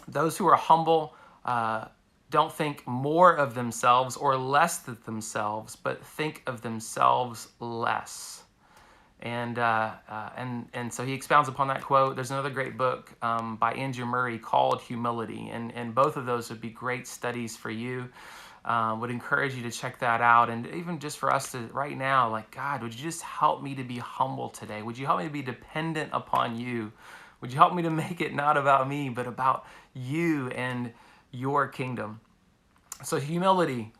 Those 0.07 0.37
who 0.37 0.47
are 0.47 0.55
humble 0.55 1.15
uh, 1.43 1.85
don't 2.29 2.51
think 2.51 2.85
more 2.87 3.35
of 3.35 3.53
themselves 3.53 4.15
or 4.15 4.37
less 4.37 4.87
of 4.87 5.03
themselves, 5.05 5.75
but 5.75 6.03
think 6.05 6.43
of 6.47 6.61
themselves 6.61 7.49
less 7.59 8.43
and 9.21 9.57
uh, 9.57 9.93
uh, 10.07 10.29
and 10.37 10.67
and 10.73 10.93
so 10.93 11.05
he 11.05 11.13
expounds 11.13 11.49
upon 11.49 11.67
that 11.69 11.81
quote. 11.81 12.15
There's 12.15 12.31
another 12.31 12.49
great 12.49 12.77
book 12.77 13.11
um, 13.21 13.55
by 13.55 13.73
Andrew 13.73 14.05
Murray 14.05 14.37
called 14.37 14.81
Humility, 14.81 15.49
and 15.49 15.73
and 15.73 15.95
both 15.95 16.17
of 16.17 16.25
those 16.25 16.49
would 16.49 16.61
be 16.61 16.69
great 16.69 17.07
studies 17.07 17.57
for 17.57 17.71
you. 17.71 18.09
Uh, 18.67 18.97
would 18.99 19.09
encourage 19.09 19.55
you 19.55 19.63
to 19.63 19.71
check 19.71 19.97
that 19.99 20.19
out, 20.19 20.49
and 20.49 20.67
even 20.67 20.99
just 20.99 21.17
for 21.17 21.33
us 21.33 21.53
to 21.53 21.59
right 21.71 21.97
now, 21.97 22.29
like 22.29 22.51
God, 22.51 22.83
would 22.83 22.93
you 22.93 23.01
just 23.01 23.21
help 23.21 23.63
me 23.63 23.73
to 23.75 23.83
be 23.83 23.97
humble 23.97 24.49
today? 24.49 24.81
Would 24.81 24.97
you 24.97 25.05
help 25.05 25.19
me 25.19 25.23
to 25.23 25.31
be 25.31 25.41
dependent 25.41 26.09
upon 26.11 26.59
you? 26.59 26.91
Would 27.39 27.51
you 27.51 27.57
help 27.57 27.73
me 27.73 27.81
to 27.83 27.89
make 28.03 28.19
it 28.19 28.35
not 28.35 28.57
about 28.57 28.89
me, 28.89 29.07
but 29.07 29.25
about 29.25 29.65
you 29.93 30.49
and 30.49 30.91
your 31.31 31.69
kingdom? 31.69 32.19
So 33.05 33.17
humility, 33.17 33.93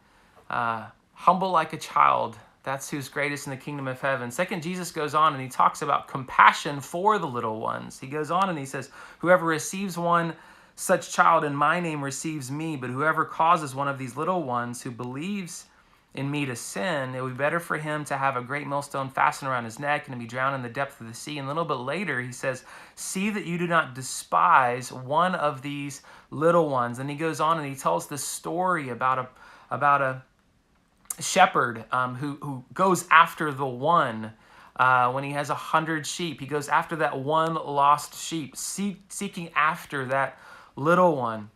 uh, 0.50 0.88
humble 1.14 1.52
like 1.52 1.72
a 1.72 1.78
child 1.78 2.36
that's 2.68 2.90
who's 2.90 3.08
greatest 3.08 3.48
in 3.48 3.52
the 3.52 3.58
kingdom 3.58 3.88
of 3.88 4.02
heaven. 4.02 4.30
Second, 4.30 4.62
Jesus 4.62 4.92
goes 4.92 5.16
on 5.16 5.32
and 5.32 5.42
he 5.42 5.48
talks 5.48 5.82
about 5.82 6.10
compassion 6.10 6.82
for 6.82 7.18
the 7.18 7.26
little 7.26 7.62
ones. 7.62 7.98
He 7.98 8.08
goes 8.08 8.30
on 8.30 8.50
and 8.50 8.60
he 8.60 8.66
says, 8.66 8.90
Whoever 9.20 9.46
receives 9.46 9.98
one 9.98 10.34
such 10.80 11.12
child 11.12 11.44
in 11.44 11.56
my 11.56 11.80
name 11.80 12.04
receives 12.04 12.52
me, 12.52 12.78
but 12.78 12.92
whoever 12.92 13.26
causes 13.26 13.74
one 13.74 13.88
of 13.88 13.98
these 13.98 14.16
little 14.16 14.44
ones 14.44 14.84
who 14.84 14.92
believes 14.92 15.66
in 16.14 16.30
me 16.30 16.46
to 16.46 16.56
sin, 16.56 17.16
it 17.16 17.24
would 17.24 17.34
be 17.34 17.38
better 17.38 17.60
for 17.60 17.78
him 17.78 18.06
to 18.06 18.16
have 18.16 18.38
a 18.38 18.44
great 18.44 18.68
millstone 18.68 19.10
fastened 19.10 19.50
around 19.50 19.66
his 19.66 19.80
neck 19.80 20.06
and 20.06 20.14
to 20.14 20.20
be 20.20 20.28
drowned 20.28 20.54
in 20.54 20.62
the 20.62 20.70
depth 20.70 21.02
of 21.02 21.08
the 21.08 21.16
sea. 21.16 21.40
And 21.40 21.48
a 21.48 21.50
little 21.50 21.66
bit 21.66 21.84
later, 21.84 22.22
he 22.22 22.32
says, 22.32 22.64
See 22.94 23.32
that 23.32 23.46
you 23.46 23.58
do 23.58 23.66
not 23.66 23.96
despise 23.96 24.94
one 24.94 25.34
of 25.34 25.64
these 25.64 26.04
little 26.30 26.70
ones. 26.70 27.00
And 27.00 27.10
he 27.10 27.16
goes 27.16 27.40
on 27.40 27.58
and 27.58 27.68
he 27.68 27.76
tells 27.76 28.08
this 28.08 28.24
story 28.24 28.90
about 28.90 29.18
a, 29.18 29.28
about 29.72 30.04
a 30.04 30.22
shepherd 31.20 31.86
um, 31.92 32.14
who, 32.14 32.38
who 32.40 32.64
goes 32.76 33.08
after 33.10 33.52
the 33.52 33.66
one. 33.66 34.32
Uh, 34.76 35.12
when 35.12 35.24
he 35.24 35.32
has 35.32 35.50
a 35.50 35.56
hundred 35.56 36.06
sheep, 36.06 36.40
he 36.40 36.46
goes 36.46 36.68
after 36.68 36.98
that 36.98 37.18
one 37.18 37.56
lost 37.56 38.14
sheep, 38.14 38.56
seek, 38.56 39.02
seeking 39.10 39.50
after 39.56 40.06
that 40.06 40.38
little 40.78 41.18
one. 41.18 41.50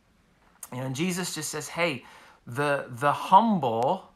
And 0.71 0.95
Jesus 0.95 1.35
just 1.35 1.49
says, 1.49 1.69
"Hey, 1.69 2.05
the 2.47 2.87
the 2.89 3.11
humble 3.13 4.11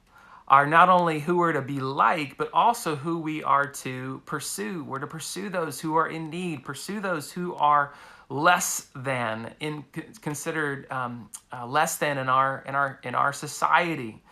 are 0.48 0.68
not 0.68 0.90
only 0.90 1.20
who 1.20 1.38
we're 1.38 1.54
to 1.54 1.62
be 1.62 1.80
like, 1.80 2.38
but 2.38 2.50
also 2.54 2.96
who 2.96 3.20
we 3.20 3.44
are 3.44 3.68
to 3.68 4.22
pursue. 4.26 4.84
We're 4.84 5.00
to 5.00 5.08
pursue 5.08 5.50
those 5.50 5.80
who 5.80 5.96
are 5.96 6.08
in 6.08 6.30
need, 6.30 6.64
pursue 6.64 7.00
those 7.00 7.32
who 7.32 7.56
are 7.56 7.94
less 8.30 8.88
than 8.96 9.54
in 9.60 9.84
considered 10.22 10.90
um, 10.92 11.30
uh, 11.54 11.66
less 11.66 11.98
than 11.98 12.18
in 12.18 12.30
our 12.30 12.64
in 12.68 12.76
our 12.76 13.00
in 13.04 13.16
our 13.16 13.34
society. 13.34 14.24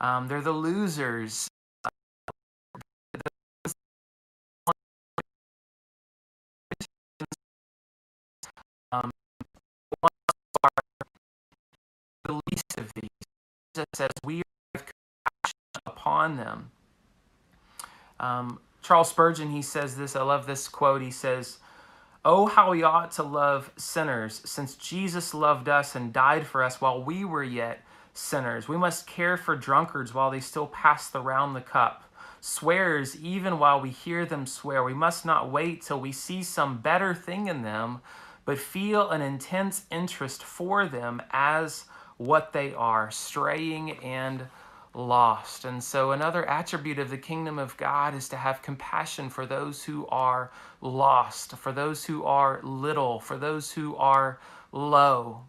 Um, 0.00 0.28
they're 0.28 0.42
the 0.42 0.52
losers. 0.52 1.48
Um, 8.92 9.10
the 12.24 12.40
least 12.50 12.78
of 12.78 12.92
these. 12.94 13.08
Says 13.94 14.10
we 14.24 14.42
have 14.74 14.84
compassion 14.84 15.82
upon 15.86 16.36
them. 16.36 16.70
Um, 18.20 18.60
Charles 18.82 19.10
Spurgeon, 19.10 19.50
he 19.50 19.62
says 19.62 19.96
this, 19.96 20.16
I 20.16 20.22
love 20.22 20.46
this 20.46 20.68
quote. 20.68 21.02
He 21.02 21.10
says, 21.10 21.58
Oh, 22.24 22.46
how 22.46 22.70
we 22.70 22.84
ought 22.84 23.10
to 23.12 23.24
love 23.24 23.72
sinners, 23.76 24.42
since 24.44 24.76
Jesus 24.76 25.34
loved 25.34 25.68
us 25.68 25.96
and 25.96 26.12
died 26.12 26.46
for 26.46 26.62
us 26.62 26.80
while 26.80 27.02
we 27.02 27.24
were 27.24 27.42
yet 27.42 27.82
sinners. 28.12 28.68
We 28.68 28.76
must 28.76 29.06
care 29.06 29.36
for 29.36 29.56
drunkards 29.56 30.14
while 30.14 30.30
they 30.30 30.40
still 30.40 30.68
pass 30.68 31.10
the 31.10 31.20
round 31.20 31.56
the 31.56 31.60
cup. 31.60 32.04
Swears, 32.40 33.16
even 33.16 33.58
while 33.58 33.80
we 33.80 33.90
hear 33.90 34.24
them 34.24 34.46
swear. 34.46 34.84
We 34.84 34.94
must 34.94 35.24
not 35.24 35.50
wait 35.50 35.82
till 35.82 36.00
we 36.00 36.12
see 36.12 36.42
some 36.42 36.78
better 36.78 37.14
thing 37.14 37.48
in 37.48 37.62
them, 37.62 38.00
but 38.44 38.58
feel 38.58 39.10
an 39.10 39.22
intense 39.22 39.84
interest 39.90 40.42
for 40.42 40.86
them 40.86 41.22
as 41.30 41.84
what 42.26 42.52
they 42.52 42.74
are, 42.74 43.10
straying 43.10 43.98
and 43.98 44.46
lost. 44.94 45.64
And 45.64 45.82
so, 45.82 46.12
another 46.12 46.48
attribute 46.48 46.98
of 46.98 47.10
the 47.10 47.18
kingdom 47.18 47.58
of 47.58 47.76
God 47.76 48.14
is 48.14 48.28
to 48.30 48.36
have 48.36 48.62
compassion 48.62 49.30
for 49.30 49.46
those 49.46 49.82
who 49.82 50.06
are 50.08 50.50
lost, 50.80 51.56
for 51.56 51.72
those 51.72 52.04
who 52.04 52.24
are 52.24 52.60
little, 52.62 53.20
for 53.20 53.36
those 53.36 53.72
who 53.72 53.96
are 53.96 54.38
low. 54.72 55.40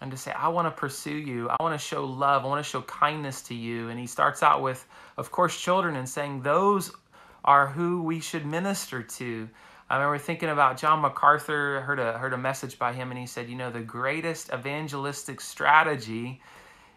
And 0.00 0.10
to 0.10 0.16
say, 0.16 0.32
I 0.32 0.48
want 0.48 0.66
to 0.66 0.72
pursue 0.72 1.16
you. 1.16 1.48
I 1.48 1.56
want 1.60 1.78
to 1.78 1.86
show 1.86 2.04
love. 2.04 2.44
I 2.44 2.48
want 2.48 2.64
to 2.64 2.68
show 2.68 2.82
kindness 2.82 3.40
to 3.42 3.54
you. 3.54 3.88
And 3.88 4.00
he 4.00 4.06
starts 4.06 4.42
out 4.42 4.60
with, 4.60 4.84
of 5.16 5.30
course, 5.30 5.58
children 5.58 5.94
and 5.94 6.08
saying, 6.08 6.42
Those 6.42 6.90
are 7.44 7.68
who 7.68 8.02
we 8.02 8.18
should 8.18 8.44
minister 8.44 9.02
to. 9.02 9.48
I 9.92 9.96
remember 9.96 10.16
thinking 10.16 10.48
about 10.48 10.78
John 10.78 11.02
MacArthur. 11.02 11.82
Heard 11.82 11.98
a, 11.98 12.16
heard 12.16 12.32
a 12.32 12.38
message 12.38 12.78
by 12.78 12.94
him, 12.94 13.10
and 13.10 13.20
he 13.20 13.26
said, 13.26 13.50
You 13.50 13.56
know, 13.56 13.70
the 13.70 13.82
greatest 13.82 14.50
evangelistic 14.50 15.38
strategy 15.38 16.40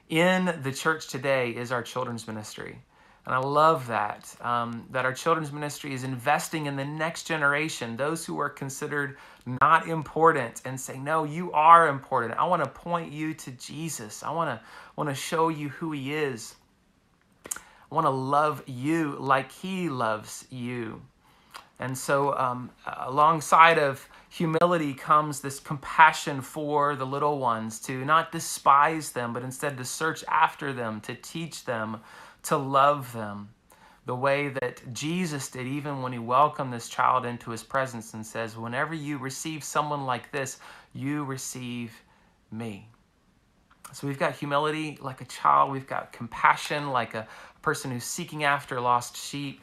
in 0.07 0.57
the 0.63 0.71
church 0.71 1.09
today 1.09 1.49
is 1.49 1.73
our 1.73 1.83
children's 1.83 2.25
ministry. 2.25 2.79
And 3.25 3.35
I 3.35 3.39
love 3.39 3.87
that, 3.87 4.33
um, 4.39 4.85
that 4.91 5.03
our 5.03 5.11
children's 5.11 5.51
ministry 5.51 5.93
is 5.93 6.05
investing 6.05 6.67
in 6.67 6.77
the 6.77 6.85
next 6.85 7.23
generation, 7.23 7.97
those 7.97 8.25
who 8.25 8.39
are 8.39 8.49
considered 8.49 9.17
not 9.45 9.89
important, 9.89 10.61
and 10.63 10.79
say, 10.79 10.97
No, 10.97 11.25
you 11.25 11.51
are 11.51 11.89
important. 11.89 12.39
I 12.39 12.45
want 12.45 12.63
to 12.63 12.69
point 12.69 13.11
you 13.11 13.33
to 13.33 13.51
Jesus. 13.51 14.23
I 14.23 14.31
want 14.31 14.57
to, 14.57 14.65
want 14.95 15.09
to 15.09 15.15
show 15.15 15.49
you 15.49 15.67
who 15.67 15.91
He 15.91 16.13
is. 16.13 16.55
I 17.91 17.93
want 17.93 18.05
to 18.05 18.11
love 18.11 18.63
you 18.67 19.17
like 19.19 19.51
He 19.51 19.89
loves 19.89 20.47
you. 20.49 21.01
And 21.79 21.97
so, 21.97 22.37
um, 22.37 22.69
alongside 22.85 23.77
of 23.77 24.07
humility 24.29 24.93
comes 24.93 25.41
this 25.41 25.59
compassion 25.59 26.41
for 26.41 26.95
the 26.95 27.05
little 27.05 27.37
ones, 27.37 27.79
to 27.81 28.05
not 28.05 28.31
despise 28.31 29.11
them, 29.11 29.33
but 29.33 29.43
instead 29.43 29.77
to 29.77 29.85
search 29.85 30.23
after 30.29 30.71
them, 30.71 31.01
to 31.01 31.15
teach 31.15 31.65
them, 31.65 31.99
to 32.43 32.55
love 32.55 33.11
them. 33.11 33.49
The 34.05 34.15
way 34.15 34.49
that 34.49 34.93
Jesus 34.93 35.49
did, 35.49 35.65
even 35.65 36.01
when 36.01 36.13
he 36.13 36.19
welcomed 36.19 36.71
this 36.71 36.87
child 36.87 37.25
into 37.25 37.49
his 37.49 37.63
presence 37.63 38.13
and 38.13 38.25
says, 38.25 38.55
Whenever 38.55 38.93
you 38.93 39.17
receive 39.17 39.63
someone 39.63 40.05
like 40.05 40.31
this, 40.31 40.59
you 40.93 41.23
receive 41.25 41.91
me. 42.51 42.87
So 43.93 44.07
we've 44.07 44.19
got 44.19 44.35
humility 44.35 44.97
like 45.01 45.21
a 45.21 45.25
child, 45.25 45.71
we've 45.71 45.87
got 45.87 46.13
compassion 46.13 46.91
like 46.91 47.15
a 47.15 47.27
person 47.61 47.91
who's 47.91 48.03
seeking 48.03 48.43
after 48.43 48.79
lost 48.79 49.17
sheep. 49.17 49.61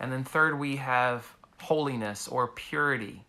And 0.00 0.12
then, 0.12 0.24
third, 0.24 0.58
we 0.58 0.76
have 0.76 1.26
holiness 1.64 2.28
or 2.28 2.48
purity. 2.48 3.24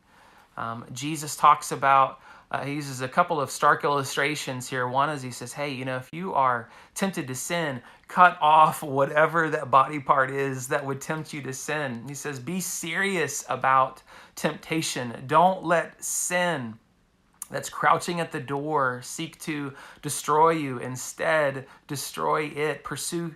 Um, 0.57 0.85
Jesus 0.93 1.35
talks 1.35 1.71
about, 1.71 2.19
uh, 2.51 2.63
he 2.63 2.73
uses 2.73 3.01
a 3.01 3.07
couple 3.07 3.41
of 3.41 3.49
stark 3.49 3.83
illustrations 3.83 4.69
here. 4.69 4.87
One 4.87 5.09
is 5.09 5.21
he 5.21 5.31
says, 5.31 5.53
hey, 5.53 5.71
you 5.73 5.85
know, 5.85 5.97
if 5.97 6.09
you 6.13 6.33
are 6.33 6.69
tempted 6.93 7.27
to 7.27 7.35
sin, 7.35 7.81
cut 8.07 8.37
off 8.41 8.83
whatever 8.83 9.49
that 9.49 9.71
body 9.71 9.99
part 9.99 10.31
is 10.31 10.67
that 10.67 10.85
would 10.85 11.01
tempt 11.01 11.33
you 11.33 11.41
to 11.41 11.53
sin. 11.53 12.03
He 12.07 12.13
says, 12.13 12.39
be 12.39 12.59
serious 12.61 13.43
about 13.49 14.03
temptation. 14.35 15.23
Don't 15.27 15.63
let 15.63 16.03
sin 16.03 16.77
that's 17.51 17.69
crouching 17.69 18.19
at 18.19 18.31
the 18.31 18.39
door 18.39 19.01
seek 19.03 19.39
to 19.39 19.73
destroy 20.01 20.51
you. 20.51 20.77
Instead, 20.79 21.65
destroy 21.87 22.43
it. 22.45 22.83
Pursue, 22.83 23.33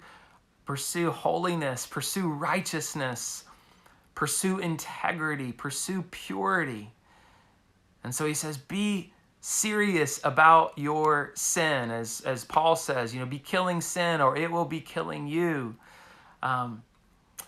pursue 0.66 1.12
holiness, 1.12 1.86
pursue 1.86 2.30
righteousness, 2.30 3.44
pursue 4.20 4.60
integrity, 4.60 5.54
pursue 5.54 6.02
purity. 6.12 6.92
And 8.04 8.14
so 8.14 8.26
he 8.26 8.34
says, 8.34 8.58
be 8.58 9.14
serious 9.40 10.20
about 10.26 10.78
your 10.78 11.32
sin, 11.36 11.90
as, 11.90 12.20
as 12.26 12.44
Paul 12.44 12.76
says, 12.76 13.14
you 13.14 13.22
know, 13.22 13.26
be 13.26 13.40
killing 13.40 13.80
sin 13.80 14.20
or 14.20 14.36
it 14.36 14.52
will 14.52 14.66
be 14.66 14.82
killing 14.82 15.26
you. 15.26 15.74
Um, 16.44 16.84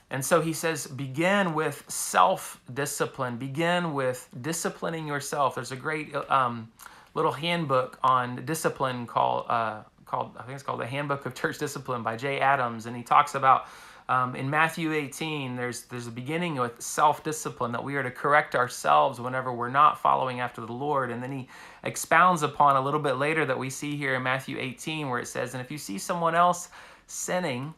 and 0.09 0.23
so 0.23 0.39
he 0.39 0.53
says, 0.53 0.87
begin 0.87 1.53
with 1.53 1.83
self 1.89 2.61
discipline, 2.73 3.35
begin 3.35 3.93
with 3.93 4.29
disciplining 4.39 5.05
yourself. 5.05 5.55
There's 5.55 5.73
a 5.73 5.75
great 5.75 6.15
um, 6.29 6.71
little 7.15 7.33
handbook 7.33 7.99
on 8.01 8.45
discipline 8.45 9.07
called, 9.07 9.47
uh, 9.49 9.81
called, 10.05 10.37
I 10.37 10.43
think 10.43 10.53
it's 10.53 10.63
called 10.63 10.79
The 10.79 10.87
Handbook 10.87 11.25
of 11.25 11.35
Church 11.35 11.57
Discipline 11.57 12.01
by 12.01 12.15
Jay 12.15 12.39
Adams. 12.39 12.85
And 12.85 12.95
he 12.95 13.03
talks 13.03 13.35
about 13.35 13.65
um, 14.12 14.36
in 14.36 14.50
Matthew 14.50 14.91
18, 14.91 15.56
there's 15.56 15.84
there's 15.84 16.08
a 16.08 16.12
beginning 16.12 16.56
with 16.56 16.82
self-discipline 16.82 17.72
that 17.72 17.82
we 17.82 17.96
are 17.96 18.03
to 18.03 18.12
correct 18.12 18.56
ourselves 18.56 19.22
whenever 19.22 19.53
we're 19.53 19.70
not 19.70 20.01
following 20.01 20.41
after 20.41 20.60
the 20.60 20.74
Lord, 20.74 21.12
and 21.12 21.24
then 21.24 21.32
he 21.32 21.48
expounds 21.86 22.44
upon 22.44 22.75
a 22.75 22.82
little 22.82 23.00
bit 23.00 23.13
later 23.13 23.46
that 23.46 23.58
we 23.58 23.70
see 23.70 23.96
here 23.96 24.15
in 24.15 24.24
Matthew 24.24 24.58
18, 24.60 25.08
where 25.08 25.22
it 25.22 25.30
says, 25.30 25.53
"And 25.53 25.62
if 25.63 25.72
you 25.72 25.77
see 25.77 25.98
someone 25.98 26.36
else 26.36 26.68
sinning, 27.08 27.74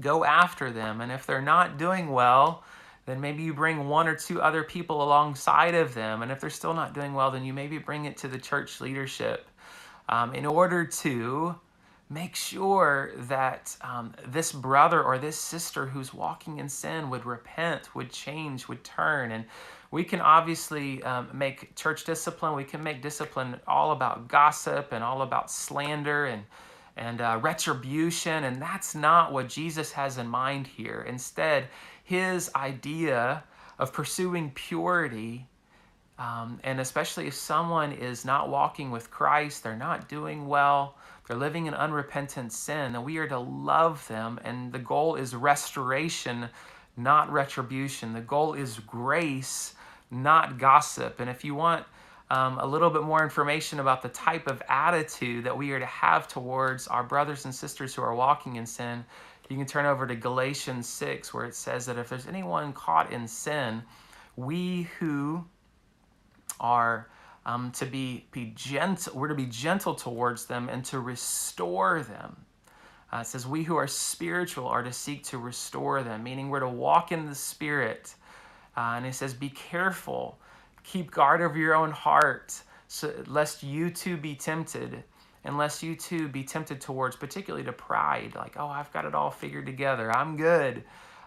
go 0.00 0.22
after 0.22 0.70
them, 0.70 1.00
and 1.00 1.10
if 1.10 1.24
they're 1.24 1.40
not 1.40 1.78
doing 1.78 2.10
well." 2.10 2.62
Then 3.06 3.18
maybe 3.18 3.42
you 3.42 3.54
bring 3.54 3.88
one 3.88 4.06
or 4.06 4.14
two 4.14 4.40
other 4.42 4.62
people 4.62 5.02
alongside 5.02 5.74
of 5.74 5.92
them. 5.92 6.22
And 6.22 6.30
if 6.30 6.40
they're 6.40 6.50
still 6.50 6.72
not 6.72 6.92
doing 6.92 7.14
well, 7.14 7.32
then 7.32 7.44
you 7.44 7.52
maybe 7.52 7.78
bring 7.78 8.04
it 8.04 8.16
to 8.18 8.28
the 8.28 8.38
church 8.38 8.80
leadership 8.80 9.48
um, 10.08 10.34
in 10.34 10.46
order 10.46 10.84
to 10.84 11.56
make 12.12 12.36
sure 12.36 13.12
that 13.16 13.76
um, 13.80 14.14
this 14.26 14.52
brother 14.52 15.02
or 15.02 15.18
this 15.18 15.38
sister 15.38 15.86
who's 15.86 16.12
walking 16.12 16.58
in 16.58 16.68
sin 16.68 17.10
would 17.10 17.24
repent, 17.24 17.94
would 17.94 18.10
change, 18.10 18.68
would 18.68 18.84
turn. 18.84 19.32
And 19.32 19.44
we 19.90 20.04
can 20.04 20.20
obviously 20.20 21.02
um, 21.02 21.28
make 21.32 21.74
church 21.76 22.04
discipline, 22.04 22.54
we 22.54 22.64
can 22.64 22.82
make 22.82 23.02
discipline 23.02 23.58
all 23.66 23.92
about 23.92 24.28
gossip 24.28 24.92
and 24.92 25.02
all 25.02 25.22
about 25.22 25.50
slander 25.50 26.26
and 26.26 26.44
and 26.94 27.22
uh, 27.22 27.38
retribution, 27.40 28.44
and 28.44 28.60
that's 28.60 28.94
not 28.94 29.32
what 29.32 29.48
Jesus 29.48 29.92
has 29.92 30.18
in 30.18 30.26
mind 30.26 30.66
here. 30.66 31.06
Instead, 31.08 31.68
his 32.04 32.50
idea 32.54 33.42
of 33.78 33.94
pursuing 33.94 34.50
purity 34.50 35.46
um, 36.18 36.60
and 36.62 36.78
especially 36.78 37.26
if 37.26 37.34
someone 37.34 37.90
is 37.92 38.24
not 38.24 38.48
walking 38.48 38.90
with 38.90 39.10
Christ, 39.10 39.62
they're 39.62 39.74
not 39.76 40.08
doing 40.08 40.46
well, 40.46 40.96
they're 41.26 41.36
living 41.36 41.66
in 41.66 41.74
unrepentant 41.74 42.52
sin, 42.52 42.92
then 42.92 43.04
we 43.04 43.18
are 43.18 43.28
to 43.28 43.38
love 43.38 44.06
them. 44.08 44.40
And 44.44 44.72
the 44.72 44.78
goal 44.78 45.14
is 45.14 45.34
restoration, 45.34 46.48
not 46.96 47.30
retribution. 47.32 48.12
The 48.12 48.20
goal 48.20 48.54
is 48.54 48.78
grace, 48.80 49.74
not 50.10 50.58
gossip. 50.58 51.20
And 51.20 51.30
if 51.30 51.44
you 51.44 51.54
want 51.54 51.84
um, 52.30 52.58
a 52.58 52.66
little 52.66 52.90
bit 52.90 53.02
more 53.02 53.22
information 53.22 53.78
about 53.80 54.02
the 54.02 54.08
type 54.08 54.46
of 54.46 54.62
attitude 54.68 55.44
that 55.44 55.56
we 55.56 55.70
are 55.72 55.78
to 55.78 55.86
have 55.86 56.26
towards 56.28 56.88
our 56.88 57.04
brothers 57.04 57.44
and 57.44 57.54
sisters 57.54 57.94
who 57.94 58.02
are 58.02 58.14
walking 58.14 58.56
in 58.56 58.66
sin, 58.66 59.04
you 59.52 59.58
can 59.58 59.66
turn 59.66 59.84
over 59.84 60.06
to 60.06 60.16
Galatians 60.16 60.88
6, 60.88 61.34
where 61.34 61.44
it 61.44 61.54
says 61.54 61.84
that 61.84 61.98
if 61.98 62.08
there's 62.08 62.26
anyone 62.26 62.72
caught 62.72 63.12
in 63.12 63.28
sin, 63.28 63.82
we 64.36 64.88
who 64.98 65.44
are 66.58 67.10
um, 67.44 67.72
to 67.72 67.86
be, 67.86 68.26
be 68.30 68.52
gentle, 68.54 69.14
we're 69.16 69.28
to 69.28 69.34
be 69.34 69.46
gentle 69.46 69.94
towards 69.94 70.46
them 70.46 70.68
and 70.68 70.84
to 70.86 71.00
restore 71.00 72.02
them. 72.02 72.36
Uh, 73.12 73.18
it 73.18 73.26
says, 73.26 73.46
We 73.46 73.62
who 73.62 73.76
are 73.76 73.86
spiritual 73.86 74.68
are 74.68 74.82
to 74.82 74.92
seek 74.92 75.24
to 75.24 75.38
restore 75.38 76.02
them, 76.02 76.22
meaning 76.22 76.48
we're 76.48 76.60
to 76.60 76.68
walk 76.68 77.12
in 77.12 77.26
the 77.26 77.34
Spirit. 77.34 78.14
Uh, 78.76 78.94
and 78.96 79.06
it 79.06 79.14
says, 79.14 79.34
Be 79.34 79.50
careful 79.50 80.38
Keep 80.84 81.12
guard 81.12 81.40
over 81.40 81.56
your 81.56 81.74
own 81.74 81.90
heart, 81.90 82.60
so, 82.88 83.12
lest 83.26 83.62
you 83.62 83.90
too 83.90 84.16
be 84.16 84.34
tempted, 84.34 85.04
and 85.44 85.56
lest 85.56 85.82
you 85.82 85.94
too 85.94 86.28
be 86.28 86.42
tempted 86.42 86.80
towards, 86.80 87.16
particularly 87.16 87.64
to 87.64 87.72
pride, 87.72 88.34
like, 88.34 88.56
oh, 88.58 88.66
I've 88.66 88.92
got 88.92 89.04
it 89.04 89.14
all 89.14 89.30
figured 89.30 89.66
together, 89.66 90.14
I'm 90.14 90.36
good. 90.36 90.82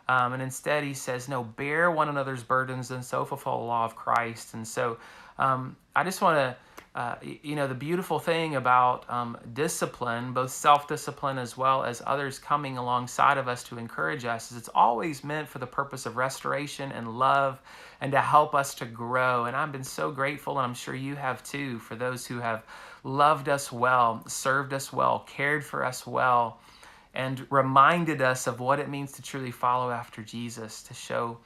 Um, 0.08 0.34
and 0.34 0.42
instead, 0.42 0.84
he 0.84 0.94
says, 0.94 1.28
no, 1.28 1.44
bear 1.44 1.90
one 1.90 2.10
another's 2.10 2.44
burdens 2.44 2.92
and 2.92 3.04
so 3.04 3.26
fulfill 3.26 3.58
the 3.58 3.64
law 3.64 3.86
of 3.86 3.96
Christ. 3.96 4.54
And 4.54 4.68
so 4.68 4.98
um, 5.38 5.76
I 5.96 6.04
just 6.04 6.22
want 6.22 6.38
to 6.38 6.56
uh, 6.96 7.16
you 7.44 7.58
know, 7.58 7.68
the 7.68 7.76
beautiful 7.76 8.20
thing 8.20 8.56
about 8.56 9.04
um, 9.10 9.38
discipline, 9.54 10.32
both 10.32 10.50
self 10.50 10.88
discipline 10.88 11.38
as 11.38 11.58
well 11.58 11.84
as 11.84 12.02
others 12.06 12.40
coming 12.40 12.78
alongside 12.78 13.38
of 13.38 13.50
us 13.50 13.64
to 13.64 13.78
encourage 13.78 14.24
us, 14.24 14.50
is 14.50 14.58
it's 14.58 14.70
always 14.74 15.22
meant 15.22 15.46
for 15.46 15.60
the 15.60 15.68
purpose 15.68 16.06
of 16.06 16.16
restoration 16.16 16.94
and 16.94 17.20
love 17.20 17.62
and 18.00 18.14
to 18.14 18.22
help 18.22 18.56
us 18.56 18.74
to 18.76 18.86
grow. 18.86 19.44
And 19.44 19.58
I've 19.58 19.74
been 19.74 19.84
so 19.84 20.10
grateful, 20.10 20.58
and 20.58 20.66
I'm 20.66 20.74
sure 20.74 20.96
you 20.96 21.16
have 21.16 21.44
too, 21.44 21.80
for 21.80 21.98
those 21.98 22.26
who 22.26 22.40
have 22.40 22.64
loved 23.04 23.50
us 23.50 23.74
well, 23.74 24.24
served 24.30 24.72
us 24.72 24.94
well, 24.94 25.26
cared 25.28 25.66
for 25.66 25.84
us 25.84 26.08
well, 26.08 26.62
and 27.14 27.46
reminded 27.50 28.22
us 28.22 28.48
of 28.48 28.62
what 28.62 28.80
it 28.80 28.88
means 28.88 29.12
to 29.14 29.22
truly 29.22 29.52
follow 29.52 29.92
after 29.92 30.22
Jesus, 30.22 30.82
to 30.84 30.94
show. 30.94 31.38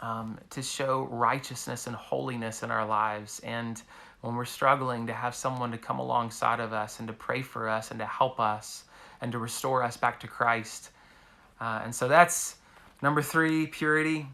Um, 0.00 0.38
to 0.50 0.60
show 0.60 1.08
righteousness 1.10 1.86
and 1.86 1.96
holiness 1.96 2.62
in 2.62 2.70
our 2.70 2.84
lives. 2.84 3.40
And 3.44 3.80
when 4.20 4.34
we're 4.34 4.44
struggling, 4.44 5.06
to 5.06 5.14
have 5.14 5.34
someone 5.34 5.70
to 5.70 5.78
come 5.78 5.98
alongside 5.98 6.60
of 6.60 6.72
us 6.72 6.98
and 6.98 7.08
to 7.08 7.14
pray 7.14 7.42
for 7.42 7.68
us 7.68 7.90
and 7.90 8.00
to 8.00 8.06
help 8.06 8.38
us 8.40 8.84
and 9.20 9.32
to 9.32 9.38
restore 9.38 9.82
us 9.82 9.96
back 9.96 10.20
to 10.20 10.26
Christ. 10.26 10.90
Uh, 11.60 11.80
and 11.84 11.94
so 11.94 12.08
that's 12.08 12.56
number 13.02 13.22
three, 13.22 13.66
purity. 13.66 14.26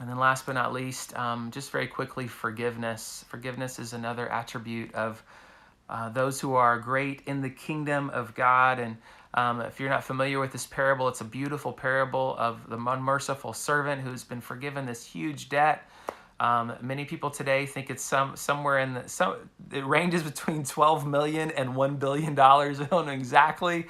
And 0.00 0.08
then 0.08 0.18
last 0.18 0.46
but 0.46 0.54
not 0.54 0.72
least, 0.72 1.16
um, 1.16 1.50
just 1.50 1.70
very 1.70 1.86
quickly, 1.86 2.26
forgiveness. 2.26 3.24
Forgiveness 3.28 3.78
is 3.78 3.92
another 3.92 4.28
attribute 4.30 4.94
of 4.94 5.22
uh, 5.88 6.08
those 6.08 6.40
who 6.40 6.54
are 6.54 6.78
great 6.78 7.22
in 7.26 7.42
the 7.42 7.50
kingdom 7.50 8.10
of 8.10 8.34
God. 8.34 8.78
And 8.78 8.96
um, 9.34 9.60
if 9.60 9.80
you're 9.80 9.90
not 9.90 10.04
familiar 10.04 10.38
with 10.40 10.52
this 10.52 10.66
parable, 10.66 11.08
it's 11.08 11.20
a 11.20 11.24
beautiful 11.24 11.72
parable 11.72 12.36
of 12.38 12.68
the 12.68 12.76
unmerciful 12.76 13.52
servant 13.52 14.02
who's 14.02 14.24
been 14.24 14.40
forgiven 14.40 14.86
this 14.86 15.04
huge 15.04 15.48
debt 15.48 15.88
um, 16.42 16.72
many 16.80 17.04
people 17.04 17.30
today 17.30 17.66
think 17.66 17.88
it's 17.88 18.02
some 18.02 18.34
somewhere 18.34 18.80
in 18.80 18.94
the 18.94 19.08
some 19.08 19.36
it 19.70 19.86
ranges 19.86 20.24
between 20.24 20.64
12 20.64 21.06
million 21.06 21.52
and 21.52 21.76
1 21.76 21.96
billion 21.96 22.34
dollars. 22.34 22.80
I 22.80 22.86
don't 22.86 23.06
know 23.06 23.12
exactly 23.12 23.86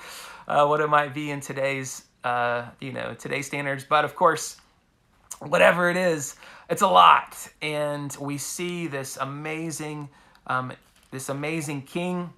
uh, 0.47 0.67
what 0.67 0.83
it 0.83 0.89
might 0.89 1.15
be 1.15 1.31
in 1.31 1.41
today's 1.41 2.05
uh, 2.25 2.67
you 2.79 2.93
know 2.93 3.15
today's 3.15 3.47
standards, 3.47 3.85
but 3.89 4.05
of 4.05 4.15
course, 4.15 4.59
whatever 5.41 5.89
it 5.89 5.97
is, 5.97 6.37
it's 6.69 6.83
a 6.83 6.87
lot. 6.87 7.49
And 7.63 8.15
we 8.21 8.37
see 8.37 8.87
this 8.87 9.17
amazing 9.17 10.11
um, 10.47 10.73
this 11.11 11.31
amazing 11.31 11.83
king 11.83 12.35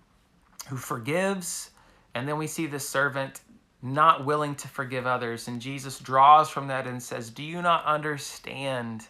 who 0.69 0.77
forgives, 0.77 1.71
and 2.15 2.29
then 2.29 2.39
we 2.39 2.47
see 2.47 2.67
the 2.67 2.81
servant 2.81 3.41
not 3.83 4.25
willing 4.25 4.55
to 4.57 4.69
forgive 4.69 5.07
others. 5.07 5.49
And 5.49 5.61
Jesus 5.61 5.99
draws 5.99 6.49
from 6.49 6.69
that 6.69 6.87
and 6.87 7.03
says, 7.03 7.31
"Do 7.31 7.43
you 7.43 7.63
not 7.63 7.85
understand?" 7.85 9.07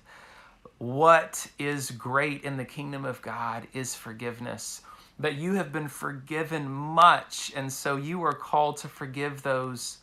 what 0.79 1.47
is 1.59 1.91
great 1.93 2.45
in 2.45 2.57
the 2.57 2.65
kingdom 2.65 3.05
of 3.05 3.23
God 3.23 3.67
is 3.73 3.95
forgiveness. 3.95 4.83
But 5.19 5.37
you 5.37 5.55
have 5.55 5.73
been 5.73 5.89
forgiven 5.89 6.69
much, 6.71 7.53
and 7.55 7.73
so 7.73 7.97
you 7.97 8.23
are 8.25 8.33
called 8.33 8.79
to 8.79 8.89
forgive 8.89 9.43
those 9.43 9.99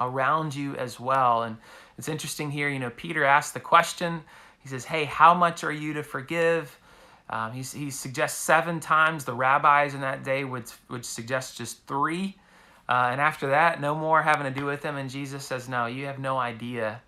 around 0.00 0.54
you 0.54 0.74
as 0.76 0.98
well. 0.98 1.42
And 1.42 1.56
it's 1.98 2.08
interesting 2.08 2.50
here, 2.50 2.68
you 2.68 2.78
know, 2.78 2.90
Peter 2.90 3.24
asked 3.24 3.54
the 3.54 3.60
question. 3.60 4.22
He 4.62 4.68
says, 4.68 4.84
Hey, 4.84 5.04
how 5.04 5.34
much 5.34 5.62
are 5.64 5.72
you 5.72 5.92
to 5.94 6.02
forgive? 6.02 6.78
Um, 7.30 7.52
he, 7.52 7.62
he 7.62 7.90
suggests 7.90 8.38
seven 8.38 8.80
times. 8.80 9.24
The 9.24 9.32
rabbis 9.32 9.94
in 9.94 10.00
that 10.00 10.24
day 10.24 10.44
would, 10.44 10.70
would 10.88 11.04
suggest 11.04 11.56
just 11.56 11.86
three. 11.86 12.36
Uh, 12.88 13.08
and 13.12 13.20
after 13.20 13.48
that, 13.48 13.80
no 13.80 13.94
more 13.94 14.20
having 14.20 14.52
to 14.52 14.60
do 14.60 14.66
with 14.66 14.82
them. 14.82 14.96
And 14.96 15.08
Jesus 15.08 15.44
says, 15.44 15.68
No, 15.68 15.86
you 15.86 16.06
have 16.06 16.18
no 16.18 16.38
idea 16.38 17.00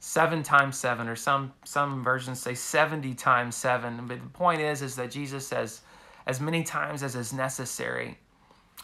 seven 0.00 0.42
times 0.42 0.78
seven, 0.78 1.08
or 1.08 1.16
some 1.16 1.52
some 1.64 2.04
versions 2.04 2.40
say 2.40 2.54
70 2.54 3.14
times 3.14 3.56
seven. 3.56 4.06
But 4.06 4.22
the 4.22 4.28
point 4.28 4.60
is, 4.60 4.82
is 4.82 4.96
that 4.96 5.10
Jesus 5.10 5.46
says 5.46 5.80
as 6.26 6.40
many 6.40 6.62
times 6.62 7.02
as 7.02 7.16
is 7.16 7.32
necessary, 7.32 8.18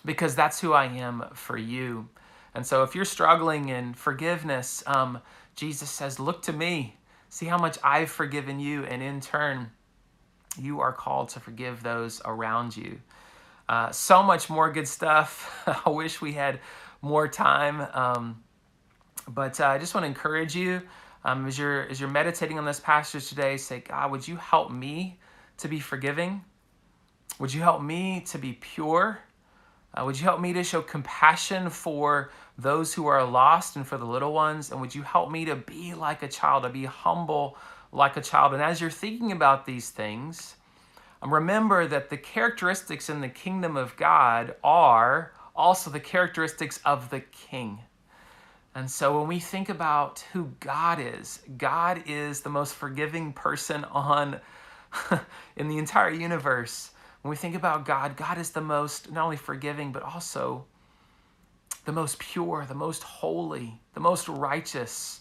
because 0.05 0.35
that's 0.35 0.61
who 0.61 0.73
I 0.73 0.87
am 0.87 1.25
for 1.35 1.57
you. 1.57 2.09
And 2.55 2.67
so 2.67 2.83
if 2.83 2.95
you're 2.95 3.05
struggling 3.05 3.69
in 3.69 3.95
forgiveness, 3.95 4.83
um, 4.87 5.21
Jesus 5.57 5.91
says, 5.91 6.21
look 6.21 6.43
to 6.43 6.53
me. 6.53 6.97
See 7.29 7.47
how 7.47 7.59
much 7.59 7.79
I've 7.83 8.11
forgiven 8.11 8.61
you, 8.61 8.85
and 8.85 9.03
in 9.03 9.21
turn, 9.21 9.73
you 10.61 10.81
are 10.81 10.93
called 10.93 11.31
to 11.31 11.41
forgive 11.41 11.83
those 11.83 12.21
around 12.25 12.77
you. 12.77 13.01
Uh, 13.69 13.91
so 13.91 14.23
much 14.23 14.51
more 14.51 14.71
good 14.71 14.89
stuff. 14.89 15.67
I 15.87 15.91
wish 15.91 16.21
we 16.21 16.33
had 16.33 16.61
more 17.03 17.29
time. 17.29 17.87
Um, 17.93 18.43
but 19.29 19.61
uh, 19.61 19.67
I 19.67 19.79
just 19.79 19.95
want 19.95 20.05
to 20.05 20.09
encourage 20.09 20.55
you 20.55 20.83
um, 21.25 21.47
as 21.47 21.59
you're 21.59 21.83
as 21.89 22.01
you're 22.01 22.11
meditating 22.11 22.59
on 22.59 22.65
this 22.65 22.81
passage 22.81 23.29
today, 23.29 23.57
say, 23.57 23.81
God, 23.81 24.11
would 24.11 24.29
you 24.29 24.37
help 24.37 24.71
me 24.71 25.19
to 25.59 25.69
be 25.69 25.81
forgiving? 25.81 26.45
Would 27.39 27.53
you 27.53 27.63
help 27.63 27.83
me 27.83 28.23
to 28.29 28.39
be 28.39 28.53
pure? 28.53 29.19
Uh, 29.95 30.05
would 30.05 30.19
you 30.19 30.25
help 30.25 30.41
me 30.41 30.53
to 30.53 30.63
show 30.63 30.83
compassion 30.83 31.71
for 31.71 32.31
those 32.59 32.93
who 32.93 33.07
are 33.07 33.25
lost 33.25 33.77
and 33.77 33.87
for 33.87 33.97
the 33.97 34.05
little 34.05 34.33
ones? 34.33 34.71
And 34.71 34.81
would 34.81 34.95
you 34.95 35.03
help 35.03 35.31
me 35.31 35.45
to 35.47 35.57
be 35.57 35.95
like 35.95 36.23
a 36.23 36.29
child, 36.29 36.65
to 36.65 36.69
be 36.69 36.85
humble 36.85 37.57
like 37.95 38.17
a 38.17 38.21
child? 38.21 38.53
And 38.53 38.63
as 38.63 38.81
you're 38.81 38.91
thinking 38.91 39.33
about 39.33 39.65
these 39.65 39.91
things, 39.91 40.57
um, 41.23 41.33
remember 41.33 41.87
that 41.87 42.11
the 42.11 42.19
characteristics 42.19 43.09
in 43.09 43.23
the 43.23 43.29
kingdom 43.29 43.77
of 43.77 43.97
God 43.97 44.55
are 44.63 45.33
also 45.57 45.91
the 45.91 46.01
characteristics 46.01 46.81
of 46.85 47.09
the 47.11 47.21
king. 47.21 47.81
And 48.75 48.91
so 48.91 49.19
when 49.19 49.29
we 49.29 49.39
think 49.39 49.69
about 49.69 50.25
who 50.33 50.53
God 50.61 50.99
is, 51.01 51.41
God 51.57 52.03
is 52.07 52.41
the 52.41 52.51
most 52.51 52.75
forgiving 52.75 53.33
person 53.33 53.85
on 53.85 54.41
in 55.57 55.69
the 55.69 55.79
entire 55.79 56.11
universe. 56.11 56.91
When 57.23 57.31
we 57.31 57.37
think 57.37 57.55
about 57.55 57.87
God, 57.87 58.17
God 58.17 58.37
is 58.37 58.51
the 58.51 58.61
most 58.61 59.11
not 59.11 59.25
only 59.25 59.37
forgiving 59.37 59.93
but 59.93 60.03
also 60.03 60.67
the 61.85 61.93
most 61.93 62.19
pure, 62.19 62.65
the 62.67 62.75
most 62.75 63.03
holy, 63.03 63.81
the 63.95 64.01
most 64.01 64.29
righteous. 64.29 65.21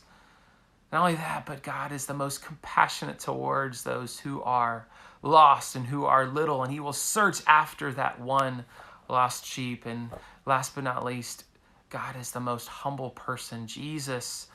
Not 0.93 1.01
only 1.01 1.15
that, 1.15 1.47
but 1.47 1.63
God 1.63 1.91
is 1.91 2.05
the 2.05 2.13
most 2.13 2.45
compassionate 2.45 3.17
towards 3.17 3.81
those 3.81 4.19
who 4.19 4.43
are 4.43 4.85
lost 5.23 5.75
and 5.75 5.87
who 5.87 6.05
are 6.05 6.27
little, 6.27 6.61
and 6.61 6.71
He 6.71 6.79
will 6.79 6.93
search 6.93 7.41
after 7.47 7.91
that 7.93 8.21
one 8.21 8.63
lost 9.09 9.43
sheep. 9.43 9.87
And 9.87 10.11
last 10.45 10.75
but 10.75 10.83
not 10.83 11.03
least, 11.03 11.45
God 11.89 12.15
is 12.15 12.29
the 12.29 12.39
most 12.39 12.67
humble 12.67 13.09
person. 13.09 13.65
Jesus, 13.65 14.45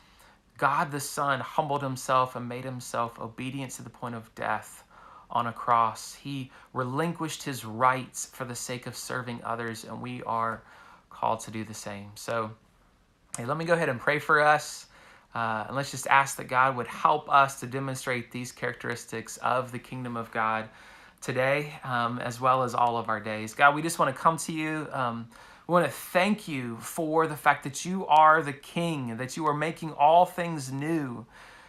God 0.59 0.93
the 0.93 1.01
Son, 1.01 1.41
humbled 1.41 1.83
himself 1.83 2.37
and 2.37 2.49
made 2.49 2.65
himself 2.65 3.19
obedient 3.19 3.73
to 3.73 3.83
the 3.83 3.91
point 3.91 4.15
of 4.15 4.33
death 4.37 4.85
on 5.33 5.49
a 5.49 5.53
cross. 5.53 6.15
He 6.15 6.53
relinquished 6.73 7.43
his 7.43 7.65
rights 7.65 8.27
for 8.27 8.45
the 8.45 8.55
sake 8.55 8.87
of 8.87 8.97
serving 8.97 9.41
others, 9.43 9.83
and 9.83 10.01
we 10.01 10.23
are 10.23 10.63
called 11.11 11.41
to 11.41 11.51
do 11.51 11.65
the 11.65 11.75
same. 11.75 12.13
So, 12.15 12.53
hey, 13.37 13.45
let 13.45 13.57
me 13.57 13.65
go 13.65 13.75
ahead 13.75 13.89
and 13.89 13.99
pray 13.99 14.21
for 14.21 14.41
us. 14.41 14.87
Uh, 15.39 15.67
and 15.69 15.77
let's 15.77 15.93
just 15.93 16.09
ask 16.09 16.37
that 16.37 16.49
God 16.49 16.77
would 16.77 16.89
help 16.89 17.31
us 17.31 17.61
to 17.61 17.67
demonstrate 17.69 18.33
these 18.33 18.51
characteristics 18.51 19.37
of 19.37 19.71
the 19.71 19.79
kingdom 19.79 20.17
of 20.17 20.33
God 20.33 20.69
today, 21.21 21.75
um, 21.85 22.19
as 22.19 22.41
well 22.41 22.65
as 22.65 22.75
all 22.75 22.97
of 22.97 23.09
our 23.09 23.21
days. 23.21 23.55
God, 23.55 23.77
we 23.77 23.81
just 23.81 24.01
want 24.01 24.13
to 24.13 24.21
come 24.21 24.37
to 24.39 24.53
you. 24.53 24.89
Um, 24.91 25.29
we 25.69 25.75
want 25.75 25.87
to 25.87 25.93
thank 25.93 26.49
you 26.49 26.77
for 26.79 27.29
the 27.29 27.37
fact 27.37 27.63
that 27.63 27.85
you 27.85 28.05
are 28.09 28.43
the 28.43 28.53
King, 28.53 29.17
that 29.19 29.37
you 29.37 29.47
are 29.47 29.55
making 29.55 29.93
all 29.93 30.27
things 30.27 30.73
new, 30.73 31.25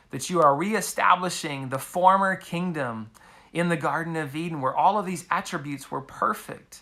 that 0.10 0.32
you 0.32 0.42
are 0.42 0.56
reestablishing 0.56 1.70
the 1.70 1.78
former 1.78 2.36
kingdom 2.36 3.12
in 3.54 3.70
the 3.70 3.78
Garden 3.78 4.16
of 4.16 4.36
Eden, 4.36 4.62
where 4.62 4.76
all 4.76 4.98
of 4.98 5.06
these 5.06 5.28
attributes 5.30 5.92
were 5.92 6.02
perfect. 6.02 6.82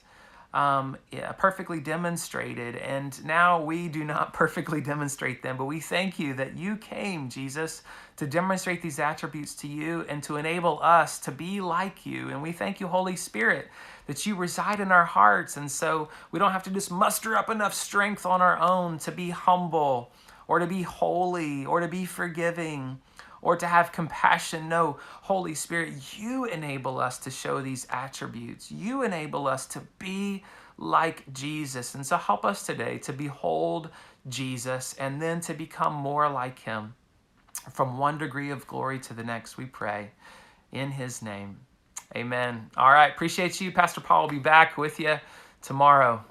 Um, 0.57 0.97
yeah, 1.11 1.31
perfectly 1.33 1.79
demonstrated. 1.79 2.77
And 2.77 3.23
now 3.23 3.61
we 3.61 3.87
do 3.87 4.03
not 4.03 4.33
perfectly 4.41 4.81
demonstrate 4.81 5.43
them, 5.43 5.55
but 5.55 5.65
we 5.65 5.79
thank 5.79 6.17
you 6.17 6.33
that 6.33 6.57
you 6.57 6.77
came, 6.77 7.29
Jesus, 7.29 7.83
to 8.15 8.25
demonstrate 8.25 8.81
these 8.81 8.97
attributes 8.97 9.53
to 9.57 9.67
you 9.67 10.03
and 10.09 10.23
to 10.23 10.37
enable 10.37 10.81
us 10.81 11.19
to 11.19 11.31
be 11.31 11.61
like 11.61 12.07
you. 12.07 12.29
And 12.29 12.41
we 12.41 12.51
thank 12.51 12.79
you, 12.79 12.87
Holy 12.87 13.15
Spirit, 13.15 13.67
that 14.07 14.25
you 14.25 14.35
reside 14.35 14.79
in 14.79 14.91
our 14.91 15.05
hearts. 15.05 15.57
And 15.57 15.69
so 15.69 16.09
we 16.31 16.39
don't 16.39 16.51
have 16.51 16.63
to 16.63 16.71
just 16.71 16.89
muster 16.89 17.37
up 17.37 17.51
enough 17.51 17.75
strength 17.75 18.25
on 18.25 18.41
our 18.41 18.57
own 18.59 18.97
to 18.99 19.11
be 19.11 19.29
humble 19.29 20.11
or 20.47 20.57
to 20.57 20.65
be 20.65 20.81
holy 20.81 21.67
or 21.67 21.81
to 21.81 21.87
be 21.87 22.05
forgiving 22.05 22.99
or 23.41 23.55
to 23.55 23.67
have 23.67 23.91
compassion. 23.91 24.69
No, 24.69 24.97
Holy 25.21 25.55
Spirit, 25.55 25.93
you 26.17 26.45
enable 26.45 26.99
us 26.99 27.17
to 27.19 27.31
show 27.31 27.61
these 27.61 27.87
attributes. 27.89 28.71
You 28.71 29.03
enable 29.03 29.47
us 29.47 29.65
to 29.67 29.81
be 29.99 30.43
like 30.77 31.31
Jesus. 31.33 31.95
And 31.95 32.05
so 32.05 32.17
help 32.17 32.45
us 32.45 32.65
today 32.65 32.97
to 32.99 33.13
behold 33.13 33.89
Jesus 34.27 34.95
and 34.99 35.21
then 35.21 35.41
to 35.41 35.53
become 35.53 35.93
more 35.93 36.29
like 36.29 36.59
him. 36.59 36.93
From 37.73 37.97
one 37.97 38.17
degree 38.17 38.51
of 38.51 38.65
glory 38.67 38.99
to 38.99 39.13
the 39.13 39.23
next, 39.23 39.57
we 39.57 39.65
pray 39.65 40.11
in 40.71 40.91
his 40.91 41.21
name. 41.21 41.57
Amen. 42.15 42.69
All 42.77 42.91
right. 42.91 43.11
Appreciate 43.11 43.59
you. 43.59 43.71
Pastor 43.71 44.01
Paul 44.01 44.23
will 44.23 44.29
be 44.29 44.39
back 44.39 44.77
with 44.77 44.99
you 44.99 45.19
tomorrow. 45.61 46.23